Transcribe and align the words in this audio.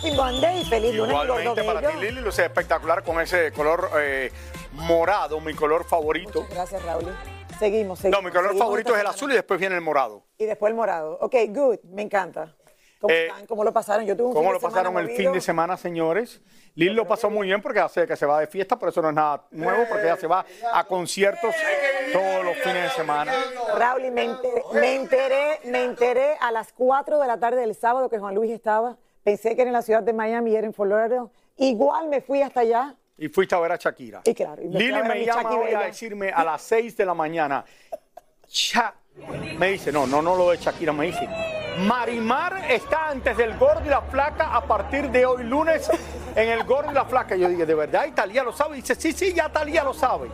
Happy 0.00 0.12
Monday 0.12 0.60
y 0.60 0.64
feliz 0.64 0.94
lunes, 0.94 1.12
Igualmente 1.22 1.62
para 1.62 1.90
ti. 1.90 1.96
Lili, 2.00 2.20
luce 2.22 2.44
espectacular 2.44 3.02
con 3.02 3.20
ese 3.20 3.52
color 3.52 3.90
eh, 4.00 4.32
morado, 4.72 5.40
mi 5.40 5.52
color 5.52 5.84
favorito. 5.84 6.46
Gracias, 6.50 6.82
Raúl. 6.84 7.14
Seguimos, 7.58 7.98
seguimos. 7.98 8.22
No, 8.22 8.26
mi 8.26 8.32
color 8.34 8.56
favorito 8.56 8.94
es 8.94 9.00
el 9.02 9.06
azul 9.06 9.30
y 9.30 9.34
después 9.34 9.60
viene 9.60 9.74
el 9.74 9.82
morado. 9.82 10.22
Y 10.38 10.46
después 10.46 10.70
el 10.70 10.76
morado. 10.76 11.18
Ok, 11.20 11.34
good, 11.48 11.80
me 11.84 12.00
encanta. 12.00 12.56
¿Cómo 12.98 13.12
Eh, 13.12 13.26
están? 13.26 13.46
¿Cómo 13.46 13.62
lo 13.62 13.72
pasaron? 13.74 14.06
Yo 14.06 14.16
tuve 14.16 14.28
un 14.28 14.32
¿Cómo 14.32 14.44
fin 14.48 14.52
lo 14.54 14.58
de 14.58 14.62
pasaron 14.66 14.98
el 14.98 15.10
fin 15.10 15.32
de 15.32 15.40
semana, 15.42 15.76
señores? 15.76 16.40
Lili 16.74 16.94
lo 16.94 17.06
pasó 17.06 17.28
muy 17.28 17.46
bien 17.48 17.60
porque 17.60 17.80
hace 17.80 18.06
que 18.06 18.16
se 18.16 18.24
va 18.24 18.40
de 18.40 18.46
fiesta, 18.46 18.78
por 18.78 18.88
eso 18.88 19.02
no 19.02 19.10
es 19.10 19.14
nada 19.14 19.44
nuevo, 19.50 19.84
porque 19.86 20.04
ella 20.04 20.16
se 20.16 20.26
va 20.26 20.46
a 20.72 20.84
conciertos 20.84 21.54
todos 22.12 22.42
los 22.44 22.56
fines 22.56 22.84
de 22.84 22.90
semana. 22.90 23.32
Raúl, 23.76 24.10
me 24.12 24.24
enteré, 24.24 24.62
me 24.72 24.94
enteré, 24.96 25.60
me 25.64 25.84
enteré 25.84 26.36
a 26.40 26.50
las 26.52 26.72
4 26.72 27.18
de 27.18 27.26
la 27.26 27.38
tarde 27.38 27.60
del 27.60 27.74
sábado 27.74 28.08
que 28.08 28.18
Juan 28.18 28.34
Luis 28.34 28.50
estaba. 28.50 28.96
Pensé 29.22 29.54
que 29.54 29.62
era 29.62 29.68
en 29.68 29.74
la 29.74 29.82
ciudad 29.82 30.02
de 30.02 30.12
Miami 30.12 30.52
y 30.52 30.56
era 30.56 30.66
en 30.66 30.72
Fort 30.72 30.90
Lauderdale. 30.90 31.28
Igual 31.58 32.08
me 32.08 32.20
fui 32.20 32.40
hasta 32.40 32.60
allá. 32.60 32.94
Y 33.18 33.28
fuiste 33.28 33.54
a 33.54 33.60
ver 33.60 33.72
a 33.72 33.76
Shakira. 33.76 34.22
Y 34.24 34.34
claro, 34.34 34.62
y 34.62 34.68
me 34.68 34.78
Lili 34.78 35.02
me 35.02 35.24
llama 35.26 35.50
hoy 35.50 35.74
a 35.74 35.80
decirme 35.80 36.30
a 36.30 36.42
las 36.42 36.62
6 36.62 36.96
de 36.96 37.04
la 37.04 37.12
mañana. 37.12 37.64
Cha, 38.46 38.94
me 39.58 39.72
dice, 39.72 39.92
no, 39.92 40.06
no, 40.06 40.22
no 40.22 40.34
lo 40.34 40.50
de 40.50 40.56
Shakira, 40.56 40.92
me 40.92 41.06
dice. 41.06 41.28
Marimar 41.86 42.70
está 42.70 43.08
antes 43.08 43.36
del 43.36 43.56
gordo 43.58 43.82
y 43.84 43.88
la 43.88 44.00
flaca 44.02 44.54
a 44.54 44.64
partir 44.66 45.10
de 45.10 45.24
hoy 45.26 45.44
lunes 45.44 45.90
en 46.34 46.48
el 46.48 46.64
gordo 46.64 46.90
y 46.90 46.94
la 46.94 47.04
flaca. 47.04 47.36
Yo 47.36 47.48
dije, 47.48 47.66
¿de 47.66 47.74
verdad? 47.74 48.06
¿Y 48.06 48.12
Talía 48.12 48.42
lo 48.42 48.52
sabe? 48.52 48.78
Y 48.78 48.80
dice, 48.80 48.94
sí, 48.94 49.12
sí, 49.12 49.34
ya 49.34 49.50
Talía 49.50 49.84
lo 49.84 49.92
sabe. 49.92 50.30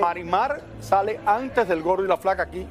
Marimar 0.00 0.60
sale 0.80 1.20
antes 1.24 1.68
del 1.68 1.80
gordo 1.80 2.04
y 2.04 2.08
la 2.08 2.16
flaca 2.16 2.42
aquí 2.42 2.66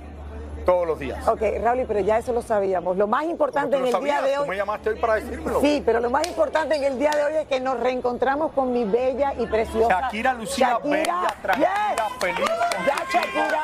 todos 0.65 0.87
los 0.87 0.99
días. 0.99 1.27
Ok, 1.27 1.41
Raúl, 1.61 1.85
pero 1.87 1.99
ya 2.01 2.17
eso 2.17 2.33
lo 2.33 2.41
sabíamos. 2.41 2.97
Lo 2.97 3.07
más 3.07 3.25
importante 3.25 3.77
¿Tú 3.77 3.85
en 3.85 3.95
el 3.95 4.03
día 4.03 4.21
de 4.21 4.33
¿Tú 4.35 4.41
me 4.43 4.49
hoy. 4.49 4.57
llamaste 4.57 4.89
hoy 4.89 4.95
para 4.99 5.15
decírmelo? 5.15 5.61
Sí, 5.61 5.81
pero 5.85 5.99
lo 5.99 6.09
más 6.09 6.27
importante 6.27 6.75
en 6.75 6.83
el 6.83 6.99
día 6.99 7.11
de 7.11 7.23
hoy 7.23 7.33
es 7.41 7.47
que 7.47 7.59
nos 7.59 7.79
reencontramos 7.79 8.51
con 8.53 8.73
mi 8.73 8.83
bella 8.83 9.33
y 9.37 9.45
preciosa. 9.45 10.01
Shakira 10.01 10.33
lucía 10.33 10.79
bella, 10.83 11.35
tranquila, 11.41 11.95
yes. 11.95 12.17
feliz. 12.19 12.49
Ya, 12.85 12.95
Shakira. 13.19 13.59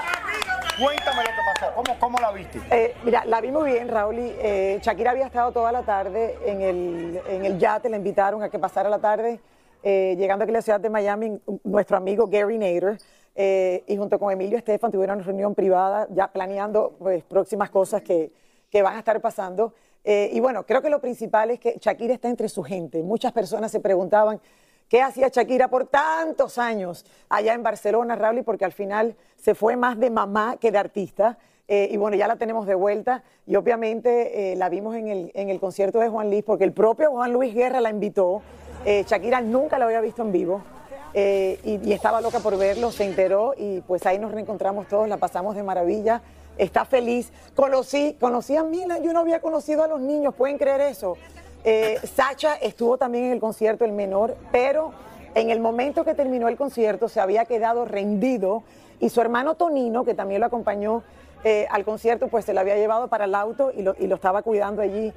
Cuéntame 0.80 1.18
lo 1.24 1.30
que 1.30 1.60
pasó. 1.60 1.74
¿Cómo, 1.76 2.00
cómo 2.00 2.20
la 2.20 2.32
viste? 2.32 2.60
Eh, 2.72 2.96
mira, 3.04 3.26
la 3.26 3.42
vi 3.42 3.52
muy 3.52 3.72
bien, 3.72 3.88
Raúl. 3.90 4.18
y, 4.20 4.36
eh, 4.40 4.80
Shakira 4.82 5.12
había 5.12 5.26
estado 5.26 5.52
toda 5.52 5.72
la 5.72 5.84
tarde 5.84 6.38
en 6.46 6.62
el, 6.62 7.22
en 7.28 7.46
el 7.46 7.60
yate, 7.60 7.90
le 7.90 7.98
invitaron 7.98 8.42
a 8.44 8.50
que 8.50 8.58
pasara 8.60 8.90
la 8.90 9.00
tarde. 9.00 9.40
eh, 9.84 10.16
llegando 10.18 10.44
aquí 10.44 10.52
a 10.52 10.54
la 10.58 10.62
ciudad 10.62 10.80
de 10.80 10.90
Miami, 10.92 11.40
nuestro 11.64 11.98
amigo 11.98 12.28
Gary 12.28 12.58
Nader 12.60 12.98
eh, 13.36 13.84
y 13.88 13.98
junto 13.98 14.20
con 14.20 14.32
Emilio 14.32 14.58
Estefan 14.58 14.92
tuvieron 14.92 15.18
una 15.18 15.26
reunión 15.26 15.56
privada 15.56 16.08
ya 16.12 16.28
planeando 16.28 16.96
pues, 17.00 17.24
próximas 17.24 17.70
cosas 17.70 18.02
que, 18.02 18.32
que 18.70 18.82
van 18.82 18.96
a 18.96 19.00
estar 19.00 19.20
pasando. 19.22 19.74
Eh, 20.04 20.30
y 20.34 20.40
bueno, 20.40 20.66
creo 20.66 20.82
que 20.82 20.90
lo 20.90 21.00
principal 21.00 21.52
es 21.52 21.60
que 21.60 21.78
Shakira 21.80 22.14
está 22.14 22.30
entre 22.30 22.50
su 22.50 22.64
gente. 22.64 23.04
Muchas 23.04 23.32
personas 23.32 23.72
se 23.72 23.80
preguntaban 23.80 24.42
¿Qué 24.92 25.02
hacía 25.02 25.30
Shakira 25.30 25.70
por 25.70 25.88
tantos 25.88 26.58
años 26.58 27.06
allá 27.30 27.54
en 27.54 27.64
Barcelona, 27.64 28.18
Raúl? 28.18 28.44
Porque 28.44 28.66
al 28.66 28.74
final 28.74 29.16
se 29.38 29.56
fue 29.56 29.78
más 29.78 29.98
de 29.98 30.10
mamá 30.10 30.58
que 30.60 30.70
de 30.70 30.80
artista. 30.80 31.38
Eh, 31.70 31.88
y 31.90 31.96
bueno, 31.96 32.18
ya 32.18 32.28
la 32.28 32.36
tenemos 32.36 32.68
de 32.68 32.76
vuelta. 32.76 33.24
Y 33.48 33.56
obviamente 33.56 34.52
eh, 34.52 34.58
la 34.58 34.68
vimos 34.68 34.98
en 34.98 35.08
el, 35.08 35.32
en 35.34 35.48
el 35.48 35.62
concierto 35.62 36.02
de 36.02 36.10
Juan 36.10 36.30
Luis, 36.30 36.44
porque 36.44 36.66
el 36.66 36.74
propio 36.74 37.10
Juan 37.12 37.32
Luis 37.32 37.56
Guerra 37.56 37.80
la 37.80 37.90
invitó. 37.90 38.42
Eh, 38.84 39.06
Shakira 39.08 39.40
nunca 39.40 39.80
la 39.80 39.86
había 39.86 40.02
visto 40.02 40.24
en 40.24 40.34
vivo. 40.34 40.62
Eh, 41.14 41.60
y, 41.64 41.92
estaba 41.92 42.22
loca 42.22 42.40
por 42.40 42.58
verlo, 42.58 42.92
se 42.92 43.06
enteró 43.06 43.54
y 43.58 43.82
pues 43.82 44.06
ahí 44.06 44.18
nos 44.18 44.32
reencontramos 44.32 44.88
todos, 44.88 45.08
la 45.08 45.18
pasamos 45.18 45.56
de 45.56 45.64
maravilla. 45.64 46.22
Está 46.58 46.86
feliz. 46.86 47.32
Conocí, 47.56 48.16
conocí 48.20 48.56
a 48.56 48.64
Mila, 48.64 49.00
yo 49.00 49.14
no 49.14 49.20
había 49.20 49.40
conocido 49.42 49.84
a 49.84 49.88
los 49.88 50.00
niños, 50.00 50.36
¿pueden 50.36 50.58
creer 50.58 50.82
eso? 50.82 51.18
Eh, 51.64 52.00
Sacha 52.16 52.56
estuvo 52.56 52.98
también 52.98 53.26
en 53.26 53.32
el 53.34 53.40
concierto, 53.40 53.86
el 53.86 53.92
menor, 53.92 54.36
pero 54.52 54.92
en 55.36 55.50
el 55.50 55.60
momento 55.60 56.04
que 56.04 56.14
terminó 56.14 56.48
el 56.48 56.58
concierto 56.58 57.08
se 57.08 57.20
había 57.20 57.46
quedado 57.46 57.86
rendido 57.86 58.64
y 59.00 59.10
su 59.10 59.22
hermano 59.22 59.56
Tonino, 59.56 60.04
que 60.04 60.14
también 60.14 60.42
lo 60.42 60.48
acompañó 60.48 61.04
eh, 61.44 61.68
al 61.72 61.84
concierto, 61.86 62.28
pues 62.28 62.46
se 62.46 62.54
lo 62.54 62.60
había 62.60 62.76
llevado 62.76 63.08
para 63.08 63.26
el 63.26 63.34
auto 63.34 63.72
y 63.76 63.82
lo, 63.82 63.96
y 63.98 64.08
lo 64.08 64.16
estaba 64.16 64.42
cuidando 64.44 64.82
allí, 64.82 65.14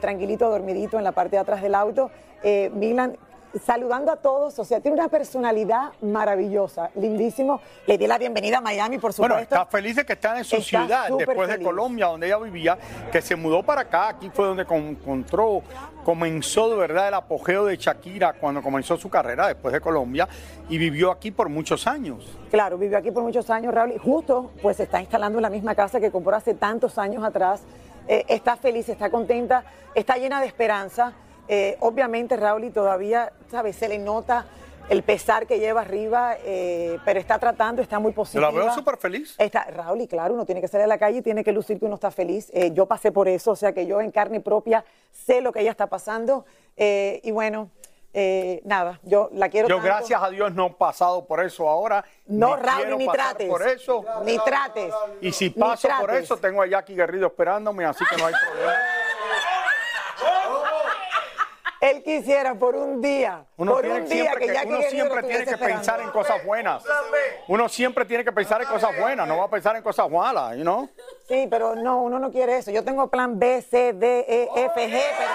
tranquilito, 0.00 0.50
dormidito 0.50 0.98
en 0.98 1.04
la 1.04 1.12
parte 1.12 1.36
de 1.36 1.40
atrás 1.40 1.62
del 1.62 1.74
auto. 1.74 2.10
Eh, 2.42 2.70
Milan 2.72 3.16
saludando 3.64 4.12
a 4.12 4.16
todos, 4.16 4.58
o 4.58 4.64
sea, 4.64 4.80
tiene 4.80 4.96
una 4.98 5.08
personalidad 5.08 5.92
maravillosa, 6.02 6.90
lindísimo. 6.94 7.60
Le 7.86 7.96
di 7.96 8.06
la 8.06 8.18
bienvenida 8.18 8.58
a 8.58 8.60
Miami, 8.60 8.98
por 8.98 9.12
supuesto. 9.12 9.34
Bueno, 9.34 9.42
está 9.42 9.66
feliz 9.66 9.96
de 9.96 10.04
que 10.04 10.12
está 10.12 10.36
en 10.38 10.44
su 10.44 10.56
Está 10.56 10.68
ciudad, 10.84 11.08
después 11.16 11.48
de. 11.48 11.58
Colombia, 11.62 12.06
donde 12.06 12.26
ella 12.26 12.38
vivía, 12.38 12.78
que 13.10 13.20
se 13.22 13.36
mudó 13.36 13.62
para 13.62 13.82
acá. 13.82 14.08
Aquí 14.08 14.30
fue 14.30 14.46
donde 14.46 14.64
con- 14.64 14.78
encontró, 14.88 15.62
comenzó 16.04 16.70
de 16.70 16.76
verdad 16.76 17.08
el 17.08 17.14
apogeo 17.14 17.64
de 17.64 17.76
Shakira 17.76 18.32
cuando 18.34 18.62
comenzó 18.62 18.96
su 18.96 19.08
carrera 19.10 19.48
después 19.48 19.72
de 19.72 19.80
Colombia 19.80 20.28
y 20.68 20.78
vivió 20.78 21.10
aquí 21.10 21.30
por 21.30 21.48
muchos 21.48 21.86
años. 21.86 22.24
Claro, 22.50 22.78
vivió 22.78 22.98
aquí 22.98 23.10
por 23.10 23.22
muchos 23.22 23.48
años, 23.50 23.74
Raúl, 23.74 23.92
y 23.92 23.98
justo 23.98 24.52
pues 24.62 24.76
se 24.76 24.84
está 24.84 25.00
instalando 25.00 25.38
en 25.38 25.42
la 25.42 25.50
misma 25.50 25.74
casa 25.74 26.00
que 26.00 26.10
compró 26.10 26.36
hace 26.36 26.54
tantos 26.54 26.96
años 26.98 27.24
atrás. 27.24 27.62
Eh, 28.06 28.24
está 28.28 28.56
feliz, 28.56 28.88
está 28.88 29.10
contenta, 29.10 29.64
está 29.94 30.16
llena 30.16 30.40
de 30.40 30.46
esperanza. 30.46 31.12
Eh, 31.48 31.76
obviamente, 31.80 32.36
Raúl, 32.36 32.64
y 32.64 32.70
todavía, 32.70 33.32
¿sabes? 33.50 33.76
Se 33.76 33.88
le 33.88 33.98
nota 33.98 34.46
el 34.88 35.02
pesar 35.02 35.46
que 35.46 35.58
lleva 35.58 35.82
arriba, 35.82 36.36
eh, 36.44 36.98
pero 37.04 37.20
está 37.20 37.38
tratando, 37.38 37.82
está 37.82 37.98
muy 37.98 38.12
Yo 38.12 38.16
positiva. 38.16 38.50
la 38.50 38.58
veo 38.58 38.72
súper 38.72 38.96
feliz. 38.96 39.34
Está, 39.38 39.64
Raúl, 39.64 40.00
y 40.00 40.08
claro, 40.08 40.32
uno 40.32 40.46
tiene 40.46 40.60
que 40.62 40.68
salir 40.68 40.84
a 40.84 40.86
la 40.88 40.96
calle 40.98 41.18
y 41.18 41.22
tiene 41.22 41.44
que 41.44 41.52
lucir 41.52 41.78
que 41.78 41.84
uno 41.84 41.96
está 41.96 42.10
feliz. 42.10 42.50
Eh, 42.54 42.70
yo 42.72 42.86
pasé 42.86 43.12
por 43.12 43.28
eso, 43.28 43.50
o 43.50 43.56
sea 43.56 43.72
que 43.72 43.86
yo 43.86 44.00
en 44.00 44.10
carne 44.10 44.40
propia 44.40 44.84
sé 45.12 45.40
lo 45.42 45.52
que 45.52 45.60
ella 45.60 45.72
está 45.72 45.88
pasando. 45.88 46.46
Eh, 46.76 47.20
y 47.22 47.32
bueno, 47.32 47.70
eh, 48.14 48.62
nada, 48.64 48.98
yo 49.02 49.28
la 49.34 49.50
quiero 49.50 49.68
Yo, 49.68 49.74
tanto. 49.76 49.88
gracias 49.88 50.22
a 50.22 50.30
Dios, 50.30 50.54
no 50.54 50.68
he 50.68 50.70
pasado 50.70 51.26
por 51.26 51.44
eso 51.44 51.68
ahora. 51.68 52.02
No, 52.26 52.56
ni 52.56 52.62
Raúl, 52.62 52.96
ni 52.98 53.06
trates. 53.08 53.48
por 53.48 53.68
eso. 53.68 54.04
Ni 54.24 54.38
trates. 54.38 54.94
Y 55.20 55.32
si 55.32 55.50
paso 55.50 55.86
por 56.00 56.14
eso, 56.14 56.38
tengo 56.38 56.62
a 56.62 56.66
Jackie 56.66 56.94
Guerrido 56.94 57.26
esperándome, 57.26 57.84
así 57.84 58.04
que 58.08 58.16
no 58.16 58.26
hay 58.26 58.32
problema. 58.34 58.72
Él 61.80 62.02
quisiera 62.02 62.56
por 62.56 62.74
un 62.74 63.00
día, 63.00 63.44
Uno, 63.56 63.72
por 63.72 63.82
tiene 63.82 64.00
un 64.00 64.08
día 64.08 64.22
siempre 64.24 64.40
que, 64.40 64.46
que, 64.46 64.54
ya 64.54 64.62
uno 64.66 64.82
siempre 64.82 65.22
tiene 65.22 65.44
que 65.44 65.56
pensar 65.56 66.00
en 66.00 66.10
cosas 66.10 66.44
buenas. 66.44 66.82
Uno 67.46 67.68
siempre 67.68 68.04
tiene 68.04 68.24
que 68.24 68.32
pensar 68.32 68.60
en 68.62 68.68
cosas 68.68 68.98
buenas, 68.98 69.28
no 69.28 69.38
va 69.38 69.44
a 69.44 69.50
pensar 69.50 69.76
en 69.76 69.82
cosas 69.82 70.10
malas, 70.10 70.56
you 70.56 70.62
know? 70.62 70.88
Sí, 71.28 71.46
pero 71.48 71.76
no, 71.76 72.02
uno 72.02 72.18
no 72.18 72.32
quiere 72.32 72.58
eso. 72.58 72.72
Yo 72.72 72.82
tengo 72.82 73.08
plan 73.08 73.38
B, 73.38 73.62
C, 73.62 73.92
D, 73.92 74.24
E, 74.28 74.48
F, 74.64 74.88
G, 74.88 75.02
pero... 75.18 75.30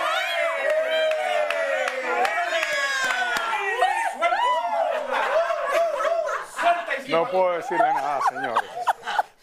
No 7.07 7.29
puedo 7.29 7.51
decirle 7.51 7.93
nada, 7.93 8.19
señores. 8.29 8.63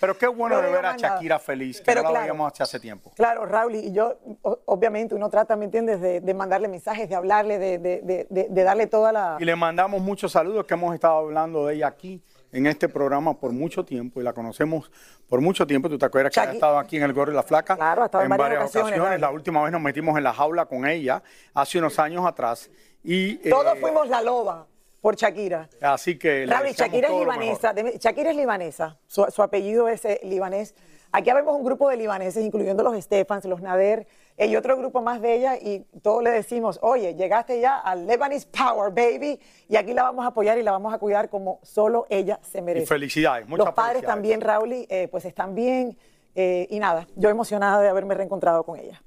Pero 0.00 0.16
qué 0.16 0.26
bueno 0.26 0.56
No 0.56 0.62
de 0.62 0.68
ver 0.70 0.78
a 0.86 0.92
nada. 0.92 0.96
Shakira 0.96 1.38
feliz, 1.38 1.78
que 1.78 1.84
Pero 1.84 2.02
no 2.02 2.08
la 2.08 2.10
claro. 2.10 2.22
veíamos 2.24 2.52
hace, 2.52 2.62
hace 2.62 2.80
tiempo. 2.80 3.12
Claro, 3.14 3.44
Raúl, 3.46 3.74
y 3.74 3.92
yo, 3.92 4.16
obviamente, 4.64 5.14
uno 5.14 5.28
trata, 5.28 5.56
¿me 5.56 5.66
entiendes?, 5.66 6.00
de, 6.00 6.20
de 6.20 6.34
mandarle 6.34 6.68
mensajes, 6.68 7.08
de 7.08 7.14
hablarle, 7.14 7.58
de, 7.58 7.78
de- 7.78 8.26
de- 8.30 8.64
darle 8.64 8.86
toda 8.86 9.12
la... 9.12 9.36
Y 9.38 9.44
le 9.44 9.54
mandamos 9.56 10.00
muchos 10.00 10.32
saludos 10.32 10.64
que 10.64 10.74
hemos 10.74 10.94
estado 10.94 11.18
hablando 11.18 11.66
de 11.66 11.74
ella 11.74 11.88
aquí 11.88 12.22
en 12.52 12.66
este 12.66 12.88
programa 12.88 13.38
por 13.38 13.52
mucho 13.52 13.84
tiempo 13.84 14.20
y 14.20 14.24
la 14.24 14.32
conocemos 14.32 14.90
por 15.28 15.40
mucho 15.40 15.66
tiempo. 15.66 15.88
Tú 15.88 15.98
te 15.98 16.06
acuerdas 16.06 16.32
que 16.32 16.40
ha 16.40 16.52
estado 16.52 16.78
aquí 16.78 16.96
en 16.96 17.04
el 17.04 17.12
Gorro 17.12 17.30
y 17.30 17.34
la 17.36 17.42
Flaca 17.44 17.76
Claro, 17.76 18.02
ha 18.02 18.06
estado 18.06 18.24
en 18.24 18.30
varias 18.30 18.44
varias 18.48 18.62
ocasiones, 18.64 18.92
ocasiones. 18.98 19.20
La 19.20 19.30
última 19.30 19.62
vez 19.62 19.70
nos 19.70 19.80
metimos 19.80 20.16
en 20.18 20.24
la 20.24 20.32
jaula 20.32 20.66
con 20.66 20.84
ella 20.86 21.22
hace 21.54 21.78
unos 21.78 21.98
años 21.98 22.26
atrás. 22.26 22.68
Y, 23.04 23.34
eh, 23.46 23.50
Todos 23.50 23.78
fuimos 23.78 24.08
la 24.08 24.20
loba 24.22 24.66
por 25.00 25.16
Shakira. 25.16 25.68
Así 25.80 26.18
que. 26.18 26.46
Raúl, 26.46 26.68
Shakira 26.68 27.08
es 27.08 27.14
libanesa. 27.18 27.74
Shakira 27.98 28.30
es 28.30 28.36
libanesa. 28.36 28.98
Su, 29.06 29.26
su 29.30 29.42
apellido 29.42 29.88
es 29.88 30.04
eh, 30.04 30.20
libanés. 30.24 30.74
Aquí 31.12 31.32
vemos 31.32 31.56
un 31.56 31.64
grupo 31.64 31.88
de 31.88 31.96
libaneses, 31.96 32.44
incluyendo 32.44 32.84
los 32.84 32.96
Stefans, 33.02 33.44
los 33.46 33.60
Nader 33.60 34.06
eh, 34.36 34.46
y 34.46 34.54
otro 34.54 34.76
grupo 34.76 35.02
más 35.02 35.20
de 35.20 35.34
ella. 35.34 35.56
Y 35.56 35.80
todos 36.02 36.22
le 36.22 36.30
decimos, 36.30 36.78
oye, 36.82 37.14
llegaste 37.16 37.60
ya 37.60 37.78
al 37.78 38.06
Lebanese 38.06 38.46
Power, 38.46 38.92
baby. 38.92 39.40
Y 39.68 39.74
aquí 39.76 39.92
la 39.92 40.04
vamos 40.04 40.24
a 40.24 40.28
apoyar 40.28 40.56
y 40.58 40.62
la 40.62 40.70
vamos 40.70 40.94
a 40.94 40.98
cuidar 40.98 41.28
como 41.28 41.58
solo 41.64 42.06
ella 42.10 42.38
se 42.42 42.62
merece. 42.62 42.84
Y 42.84 42.86
felicidades, 42.86 43.48
muchas 43.48 43.66
Los 43.66 43.74
padres 43.74 44.02
felicidades. 44.02 44.14
también, 44.14 44.40
Raúl, 44.40 44.72
eh, 44.88 45.08
pues 45.10 45.24
están 45.24 45.54
bien. 45.56 45.98
eh, 46.36 46.68
y 46.70 46.78
nada, 46.78 47.08
yo 47.16 47.28
emocionada 47.28 47.82
de 47.82 47.88
haberme 47.88 48.14
reencontrado 48.14 48.62
con 48.62 48.78
ella. 48.78 49.02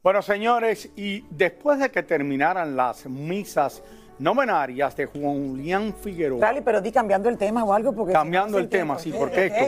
Bueno, 0.00 0.22
señores, 0.22 0.90
y 0.94 1.24
después 1.30 1.80
de 1.80 1.90
que 1.90 2.04
terminaran 2.04 2.76
las 2.76 3.06
misas 3.06 3.82
novenarias 4.18 4.94
de 4.96 5.06
Julián 5.06 5.94
Figueroa, 6.00 6.40
Raúl, 6.40 6.62
pero 6.64 6.80
di 6.80 6.92
cambiando 6.92 7.28
el 7.28 7.36
tema 7.38 7.64
o 7.64 7.72
algo. 7.72 7.92
porque 7.92 8.12
cambiando 8.12 8.58
no, 8.58 8.58
el 8.58 8.68
tema, 8.68 8.98
sí, 8.98 9.12
porque 9.16 9.46
esto, 9.46 9.64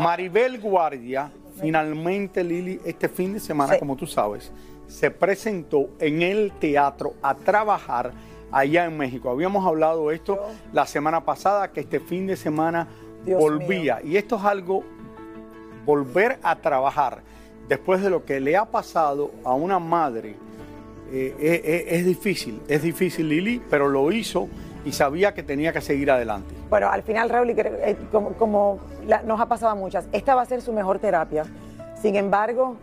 Maribel 0.00 0.60
Guardia, 0.60 1.30
finalmente, 1.60 2.44
Lili, 2.44 2.80
este 2.84 3.08
fin 3.08 3.34
de 3.34 3.40
semana, 3.40 3.74
Sí. 3.74 3.78
como 3.80 3.96
tú 3.96 4.06
sabes, 4.06 4.52
se 4.86 5.10
presentó 5.10 5.90
en 5.98 6.22
el 6.22 6.52
teatro 6.52 7.14
a 7.22 7.34
trabajar 7.34 8.12
allá 8.50 8.84
en 8.84 8.96
México. 8.96 9.28
Habíamos 9.30 9.66
hablado 9.66 10.08
de 10.08 10.14
esto 10.14 10.38
la 10.72 10.86
semana 10.86 11.24
pasada, 11.24 11.72
que 11.72 11.80
este 11.80 12.00
fin 12.00 12.26
de 12.26 12.36
semana 12.36 12.86
Dios 13.24 13.38
volvía. 13.40 14.00
Y 14.02 14.16
esto 14.16 14.36
es 14.36 14.44
algo, 14.44 14.84
volver 15.84 16.38
a 16.42 16.56
trabajar 16.56 17.22
después 17.68 18.02
de 18.02 18.10
lo 18.10 18.24
que 18.24 18.40
le 18.40 18.56
ha 18.56 18.64
pasado 18.64 19.30
a 19.44 19.52
una 19.54 19.78
madre. 19.78 20.36
Eh, 21.10 21.34
eh, 21.38 21.62
eh, 21.64 21.84
es 21.88 22.04
difícil, 22.04 22.60
es 22.68 22.82
difícil 22.82 23.28
Lili, 23.28 23.62
pero 23.70 23.88
lo 23.88 24.10
hizo 24.12 24.48
y 24.84 24.92
sabía 24.92 25.34
que 25.34 25.42
tenía 25.42 25.72
que 25.72 25.80
seguir 25.80 26.10
adelante. 26.10 26.54
Bueno, 26.68 26.90
al 26.90 27.02
final, 27.02 27.30
Raúl, 27.30 27.54
como, 28.12 28.30
como 28.34 28.78
nos 29.24 29.40
ha 29.40 29.46
pasado 29.46 29.72
a 29.72 29.74
muchas, 29.74 30.06
esta 30.12 30.34
va 30.34 30.42
a 30.42 30.46
ser 30.46 30.60
su 30.60 30.72
mejor 30.72 30.98
terapia. 30.98 31.44
Sin 32.00 32.14
embargo, 32.14 32.76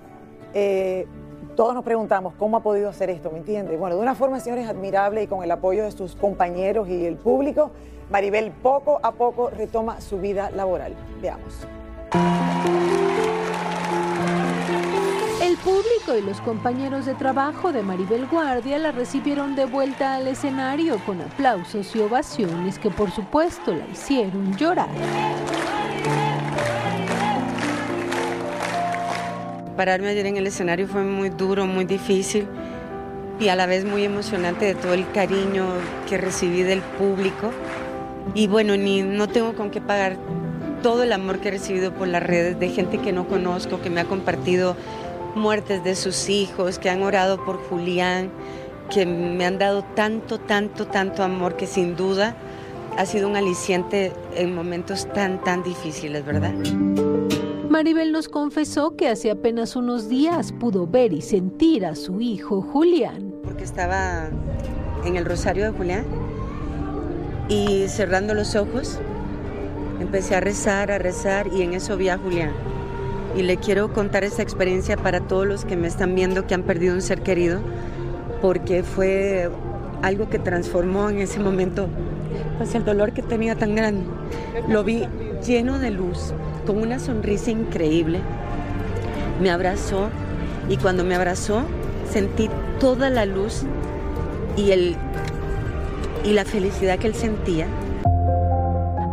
todos 1.56 1.74
nos 1.74 1.84
preguntamos 1.84 2.34
cómo 2.36 2.58
ha 2.58 2.64
podido 2.64 2.90
hacer 2.90 3.10
esto, 3.10 3.32
¿me 3.32 3.38
entiendes? 3.38 3.80
Bueno, 3.80 3.96
de 3.96 4.02
una 4.02 4.16
forma, 4.16 4.40
señores, 4.40 4.68
admirable 4.68 5.24
y 5.24 5.28
con 5.28 5.44
el 5.44 5.52
apoyo 5.52 5.84
de 5.84 5.92
sus 5.92 6.16
compañeros 6.16 6.90
y 6.90 7.06
el 7.06 7.16
público, 7.16 7.72
Maribel 8.10 8.52
poco 8.52 9.00
a 9.02 9.12
poco 9.12 9.50
retoma 9.50 10.02
su 10.02 10.20
vida 10.20 10.52
laboral. 10.52 10.94
Veamos. 11.22 11.68
Público 15.66 16.16
y 16.16 16.22
los 16.22 16.42
compañeros 16.42 17.08
de 17.08 17.16
trabajo 17.16 17.74
de 17.74 17.82
Maribel 17.82 18.28
Guardia 18.28 18.78
la 18.78 18.92
recibieron 18.92 19.56
de 19.56 19.66
vuelta 19.66 20.14
al 20.14 20.28
escenario 20.28 21.00
con 21.00 21.20
aplausos 21.22 21.96
y 21.96 22.02
ovaciones 22.02 22.78
que 22.78 22.92
por 22.92 23.10
supuesto 23.10 23.74
la 23.74 23.88
hicieron 23.88 24.56
llorar. 24.56 24.90
Pararme 29.76 30.10
ayer 30.10 30.28
en 30.28 30.38
el 30.38 30.46
escenario 30.46 30.88
fue 30.88 31.04
muy 31.04 31.30
duro, 31.30 31.66
muy 31.66 31.86
difícil 31.86 32.48
y 33.40 33.48
a 33.48 33.56
la 33.56 33.66
vez 33.66 33.86
muy 33.86 34.04
emocionante 34.04 34.66
de 34.66 34.76
todo 34.76 34.94
el 34.94 35.12
cariño 35.14 35.66
que 36.08 36.20
recibí 36.20 36.62
del 36.62 36.82
público. 36.82 37.50
Y 38.36 38.46
bueno, 38.46 38.78
ni 38.78 39.02
no 39.02 39.28
tengo 39.28 39.56
con 39.56 39.72
qué 39.72 39.82
pagar 39.82 40.18
todo 40.84 41.02
el 41.02 41.12
amor 41.12 41.40
que 41.40 41.48
he 41.48 41.52
recibido 41.52 41.92
por 41.92 42.08
las 42.08 42.22
redes 42.22 42.60
de 42.60 42.70
gente 42.70 43.00
que 43.00 43.12
no 43.12 43.28
conozco, 43.28 43.82
que 43.82 43.90
me 43.90 44.02
ha 44.02 44.06
compartido 44.06 44.76
muertes 45.36 45.84
de 45.84 45.96
sus 45.96 46.30
hijos, 46.30 46.80
que 46.80 46.90
han 46.90 47.04
orado 47.04 47.44
por 47.44 47.58
Julián, 47.70 48.32
que 48.90 49.06
me 49.06 49.46
han 49.46 49.58
dado 49.58 49.84
tanto, 49.96 50.40
tanto, 50.40 50.88
tanto 50.88 51.24
amor 51.24 51.56
que 51.56 51.68
sin 51.68 51.96
duda 51.96 52.36
ha 52.98 53.06
sido 53.06 53.28
un 53.28 53.36
aliciente 53.36 54.14
en 54.36 54.56
momentos 54.56 55.08
tan, 55.14 55.44
tan 55.44 55.64
difíciles, 55.64 56.26
¿verdad? 56.26 56.54
Maribel 57.70 58.14
nos 58.14 58.30
confesó 58.30 58.96
que 58.96 59.10
hace 59.10 59.32
apenas 59.32 59.76
unos 59.76 60.08
días 60.08 60.54
pudo 60.54 60.88
ver 60.88 61.12
y 61.12 61.22
sentir 61.22 61.86
a 61.86 61.96
su 61.96 62.22
hijo 62.22 62.62
Julián. 62.62 63.34
porque 63.44 63.66
estaba 63.66 64.30
en 65.04 65.18
el 65.18 65.26
rosario 65.26 65.66
de 65.66 65.78
Julián 65.78 66.06
y 67.50 67.88
cerrando 67.90 68.34
los 68.34 68.56
ojos 68.56 69.00
empecé 70.00 70.36
a 70.36 70.40
rezar, 70.40 70.92
a 70.92 70.98
rezar 70.98 71.48
y 71.48 71.62
en 71.62 71.74
eso 71.74 71.98
vi 71.98 72.10
a 72.10 72.18
Julián. 72.18 72.52
Y 73.36 73.44
le 73.44 73.58
quiero 73.58 73.92
contar 73.92 74.24
esta 74.24 74.42
experiencia 74.42 74.96
para 74.98 75.20
todos 75.20 75.46
los 75.46 75.66
que 75.66 75.76
me 75.76 75.88
están 75.88 76.16
viendo 76.16 76.48
que 76.48 76.54
han 76.54 76.64
perdido 76.64 76.96
un 76.96 77.02
ser 77.02 77.22
querido, 77.22 77.60
porque 78.42 78.84
fue 78.84 79.50
algo 80.02 80.30
que 80.30 80.40
transformó 80.40 81.10
en 81.10 81.20
ese 81.20 81.40
momento 81.40 81.90
pues 82.58 82.76
el 82.76 82.86
dolor 82.86 83.12
que 83.12 83.22
tenía 83.22 83.56
tan 83.56 83.76
grande. 83.76 84.06
Lo 84.70 84.84
vi 84.84 85.04
lleno 85.46 85.80
de 85.80 85.92
luz, 85.92 86.34
con 86.66 86.78
una 86.78 87.00
sonrisa 87.00 87.52
increíble. 87.52 88.20
Me 89.42 89.50
abrazó 89.50 90.10
y 90.70 90.78
cuando 90.78 91.04
me 91.04 91.16
abrazó 91.16 91.64
sentí 92.10 92.50
toda 92.80 93.10
la 93.10 93.26
luz 93.26 93.64
y, 94.56 94.72
el, 94.72 94.96
y 96.24 96.34
la 96.34 96.46
felicidad 96.46 96.98
que 97.00 97.08
él 97.08 97.16
sentía. 97.16 97.68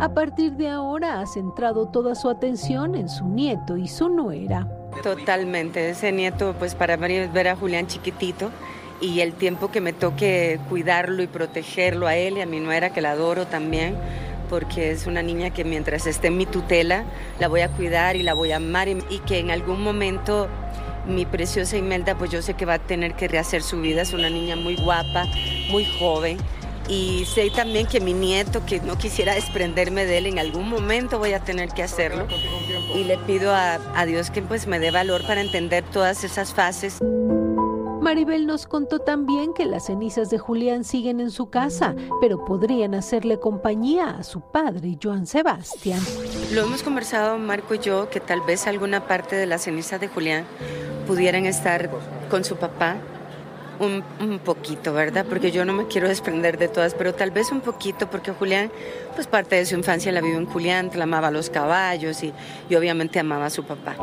A 0.03 0.13
partir 0.13 0.51
de 0.57 0.67
ahora 0.67 1.21
ha 1.21 1.25
centrado 1.25 1.85
toda 1.85 2.13
su 2.13 2.29
atención 2.29 2.93
en 2.95 3.07
su 3.07 3.25
nieto 3.25 3.77
y 3.77 3.87
su 3.87 4.09
nuera. 4.09 4.67
Totalmente, 5.01 5.89
ese 5.89 6.11
nieto, 6.11 6.53
pues 6.59 6.75
para 6.75 6.97
mí 6.97 7.13
es 7.13 7.31
ver 7.31 7.47
a 7.47 7.55
Julián 7.55 7.87
chiquitito 7.87 8.51
y 8.99 9.21
el 9.21 9.31
tiempo 9.31 9.71
que 9.71 9.79
me 9.79 9.93
toque 9.93 10.59
cuidarlo 10.67 11.23
y 11.23 11.27
protegerlo 11.27 12.05
a 12.05 12.17
él 12.17 12.37
y 12.37 12.41
a 12.41 12.45
mi 12.45 12.59
nuera 12.59 12.91
que 12.91 12.99
la 12.99 13.11
adoro 13.11 13.47
también, 13.47 13.95
porque 14.49 14.91
es 14.91 15.07
una 15.07 15.21
niña 15.21 15.51
que 15.51 15.63
mientras 15.63 16.05
esté 16.05 16.27
en 16.27 16.35
mi 16.35 16.47
tutela 16.47 17.05
la 17.39 17.47
voy 17.47 17.61
a 17.61 17.69
cuidar 17.69 18.17
y 18.17 18.23
la 18.23 18.33
voy 18.33 18.51
a 18.51 18.57
amar 18.57 18.89
y, 18.89 19.19
que 19.25 19.39
en 19.39 19.51
algún 19.51 19.81
momento 19.81 20.49
mi 21.07 21.25
preciosa 21.25 21.77
Imelda, 21.77 22.15
pues 22.15 22.29
yo 22.29 22.41
sé 22.41 22.55
que 22.55 22.65
va 22.65 22.73
a 22.73 22.79
tener 22.79 23.13
que 23.13 23.29
rehacer 23.29 23.63
su 23.63 23.79
vida, 23.79 24.01
es 24.01 24.11
una 24.11 24.29
niña 24.29 24.57
muy 24.57 24.75
guapa, 24.75 25.27
muy 25.71 25.85
joven. 25.97 26.39
Y 26.89 27.25
sé 27.25 27.49
también 27.49 27.87
que 27.87 27.99
mi 28.01 28.13
nieto, 28.13 28.65
que 28.65 28.79
no 28.81 28.97
quisiera 28.97 29.33
desprenderme 29.33 30.05
de 30.05 30.17
él, 30.17 30.25
en 30.27 30.39
algún 30.39 30.69
momento 30.69 31.17
voy 31.17 31.33
a 31.33 31.39
tener 31.39 31.69
que 31.69 31.83
hacerlo. 31.83 32.27
Y 32.95 33.05
le 33.05 33.17
pido 33.19 33.53
a, 33.53 33.75
a 33.95 34.05
Dios 34.05 34.29
que 34.29 34.41
pues 34.41 34.67
me 34.67 34.79
dé 34.79 34.91
valor 34.91 35.25
para 35.25 35.41
entender 35.41 35.83
todas 35.91 36.23
esas 36.23 36.53
fases. 36.53 36.99
Maribel 38.03 38.45
nos 38.45 38.67
contó 38.67 38.99
también 38.99 39.53
que 39.53 39.65
las 39.65 39.85
cenizas 39.85 40.29
de 40.29 40.37
Julián 40.37 40.83
siguen 40.83 41.21
en 41.21 41.31
su 41.31 41.49
casa, 41.49 41.95
pero 42.19 42.43
podrían 42.43 42.95
hacerle 42.95 43.39
compañía 43.39 44.09
a 44.09 44.23
su 44.23 44.41
padre, 44.41 44.97
Joan 45.01 45.25
Sebastián. 45.25 46.01
Lo 46.51 46.63
hemos 46.63 46.83
conversado 46.83 47.37
Marco 47.37 47.75
y 47.75 47.79
yo, 47.79 48.09
que 48.09 48.19
tal 48.19 48.41
vez 48.41 48.67
alguna 48.67 49.07
parte 49.07 49.37
de 49.37 49.45
las 49.45 49.63
cenizas 49.63 50.01
de 50.01 50.09
Julián 50.09 50.43
pudieran 51.07 51.45
estar 51.45 51.89
con 52.29 52.43
su 52.43 52.57
papá. 52.57 52.97
Un, 53.83 54.03
un, 54.21 54.39
poquito, 54.39 54.93
¿verdad? 54.93 55.25
Porque 55.27 55.51
yo 55.51 55.65
no 55.65 55.73
me 55.73 55.87
quiero 55.87 56.07
desprender 56.07 56.57
de 56.57 56.67
todas, 56.69 56.93
pero 56.93 57.13
tal 57.13 57.31
vez 57.31 57.51
un 57.51 57.61
poquito, 57.61 58.09
porque 58.09 58.31
Julián, 58.31 58.71
pues 59.15 59.27
parte 59.27 59.55
de 59.55 59.65
su 59.65 59.75
infancia 59.75 60.11
la 60.11 60.21
vivió 60.21 60.37
en 60.37 60.45
Julián, 60.45 60.89
la 60.95 61.03
amaba 61.03 61.27
a 61.27 61.31
los 61.31 61.49
caballos 61.49 62.23
y, 62.23 62.33
y 62.69 62.75
obviamente 62.75 63.19
amaba 63.19 63.47
a 63.47 63.49
su 63.49 63.65
papá. 63.65 63.95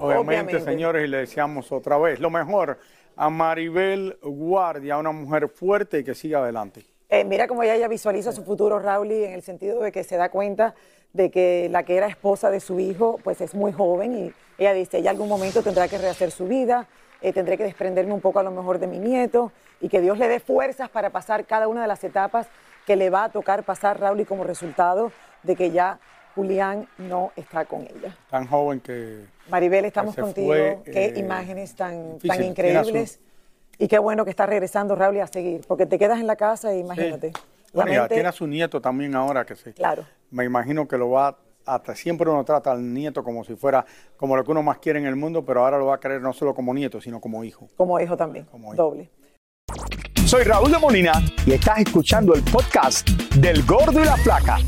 Obviamente, 0.00 0.56
Obviamente. 0.56 0.60
señores, 0.60 1.04
y 1.04 1.08
le 1.08 1.18
deseamos 1.18 1.72
otra 1.72 1.98
vez 1.98 2.20
lo 2.20 2.30
mejor 2.30 2.78
a 3.16 3.28
Maribel 3.28 4.16
Guardia, 4.22 4.96
una 4.96 5.12
mujer 5.12 5.48
fuerte 5.48 5.98
y 5.98 6.04
que 6.04 6.14
siga 6.14 6.38
adelante. 6.38 6.86
Eh, 7.10 7.24
mira 7.24 7.48
cómo 7.48 7.62
ella 7.62 7.76
ya 7.76 7.88
visualiza 7.88 8.32
su 8.32 8.44
futuro, 8.44 8.78
Raúl, 8.78 9.10
en 9.10 9.32
el 9.32 9.42
sentido 9.42 9.82
de 9.82 9.92
que 9.92 10.04
se 10.04 10.16
da 10.16 10.30
cuenta 10.30 10.74
de 11.12 11.30
que 11.30 11.68
la 11.70 11.82
que 11.82 11.96
era 11.96 12.06
esposa 12.06 12.50
de 12.50 12.60
su 12.60 12.78
hijo, 12.78 13.18
pues 13.24 13.40
es 13.40 13.54
muy 13.54 13.72
joven 13.72 14.16
y 14.16 14.32
ella 14.58 14.72
dice, 14.72 14.98
ella 14.98 15.10
algún 15.10 15.28
momento 15.28 15.62
tendrá 15.62 15.88
que 15.88 15.98
rehacer 15.98 16.30
su 16.30 16.46
vida, 16.46 16.86
eh, 17.22 17.32
tendré 17.32 17.56
que 17.56 17.64
desprenderme 17.64 18.12
un 18.12 18.20
poco 18.20 18.38
a 18.38 18.42
lo 18.42 18.50
mejor 18.50 18.78
de 18.78 18.86
mi 18.86 18.98
nieto 18.98 19.52
y 19.80 19.88
que 19.88 20.00
Dios 20.00 20.18
le 20.18 20.28
dé 20.28 20.40
fuerzas 20.40 20.88
para 20.88 21.10
pasar 21.10 21.44
cada 21.46 21.68
una 21.68 21.82
de 21.82 21.88
las 21.88 22.02
etapas 22.04 22.46
que 22.86 22.96
le 22.96 23.10
va 23.10 23.24
a 23.24 23.28
tocar 23.28 23.64
pasar, 23.64 24.00
Raúl, 24.00 24.20
y 24.20 24.24
como 24.24 24.44
resultado 24.44 25.12
de 25.42 25.56
que 25.56 25.70
ya 25.70 25.98
Julián 26.34 26.88
no 26.98 27.32
está 27.36 27.64
con 27.64 27.82
ella. 27.82 28.16
Tan 28.30 28.46
joven 28.46 28.80
que... 28.80 29.24
Maribel, 29.48 29.84
estamos 29.84 30.14
contigo. 30.14 30.48
fue, 30.48 30.78
qué 30.84 31.06
eh, 31.06 31.12
imágenes 31.16 31.74
tan, 31.74 32.14
difícil. 32.14 32.28
tan 32.28 32.44
increíbles. 32.44 33.20
Y 33.78 33.88
qué 33.88 33.98
bueno 33.98 34.24
que 34.24 34.30
está 34.30 34.46
regresando, 34.46 34.94
Raúl, 34.94 35.16
y 35.16 35.20
a 35.20 35.26
seguir, 35.26 35.62
porque 35.66 35.86
te 35.86 35.98
quedas 35.98 36.20
en 36.20 36.26
la 36.26 36.36
casa 36.36 36.72
e 36.72 36.78
imagínate. 36.78 37.28
Sí. 37.28 37.42
Bueno, 37.72 37.92
ya 37.92 38.08
tiene 38.08 38.28
a 38.28 38.32
su 38.32 38.46
nieto 38.46 38.80
también 38.80 39.14
ahora 39.14 39.44
que 39.44 39.54
sí. 39.54 39.72
Claro. 39.72 40.04
Me 40.30 40.44
imagino 40.44 40.86
que 40.88 40.98
lo 40.98 41.10
va 41.10 41.38
hasta 41.66 41.94
siempre 41.94 42.28
uno 42.30 42.44
trata 42.44 42.72
al 42.72 42.92
nieto 42.92 43.22
como 43.22 43.44
si 43.44 43.54
fuera 43.56 43.84
como 44.16 44.36
lo 44.36 44.44
que 44.44 44.50
uno 44.50 44.62
más 44.62 44.78
quiere 44.78 44.98
en 44.98 45.06
el 45.06 45.16
mundo, 45.16 45.44
pero 45.44 45.64
ahora 45.64 45.78
lo 45.78 45.86
va 45.86 45.96
a 45.96 46.00
querer 46.00 46.20
no 46.20 46.32
solo 46.32 46.54
como 46.54 46.74
nieto, 46.74 47.00
sino 47.00 47.20
como 47.20 47.44
hijo. 47.44 47.68
como 47.76 47.98
hijo 48.00 48.16
también, 48.16 48.44
Como 48.46 48.74
hijo. 48.74 48.82
doble. 48.82 49.10
Soy 50.26 50.44
Raúl 50.44 50.70
de 50.70 50.78
Molina 50.78 51.12
y 51.46 51.52
estás 51.52 51.78
escuchando 51.78 52.34
el 52.34 52.42
podcast 52.42 53.08
del 53.36 53.64
Gordo 53.64 54.00
y 54.00 54.04
la 54.04 54.16
Flaca. 54.16 54.58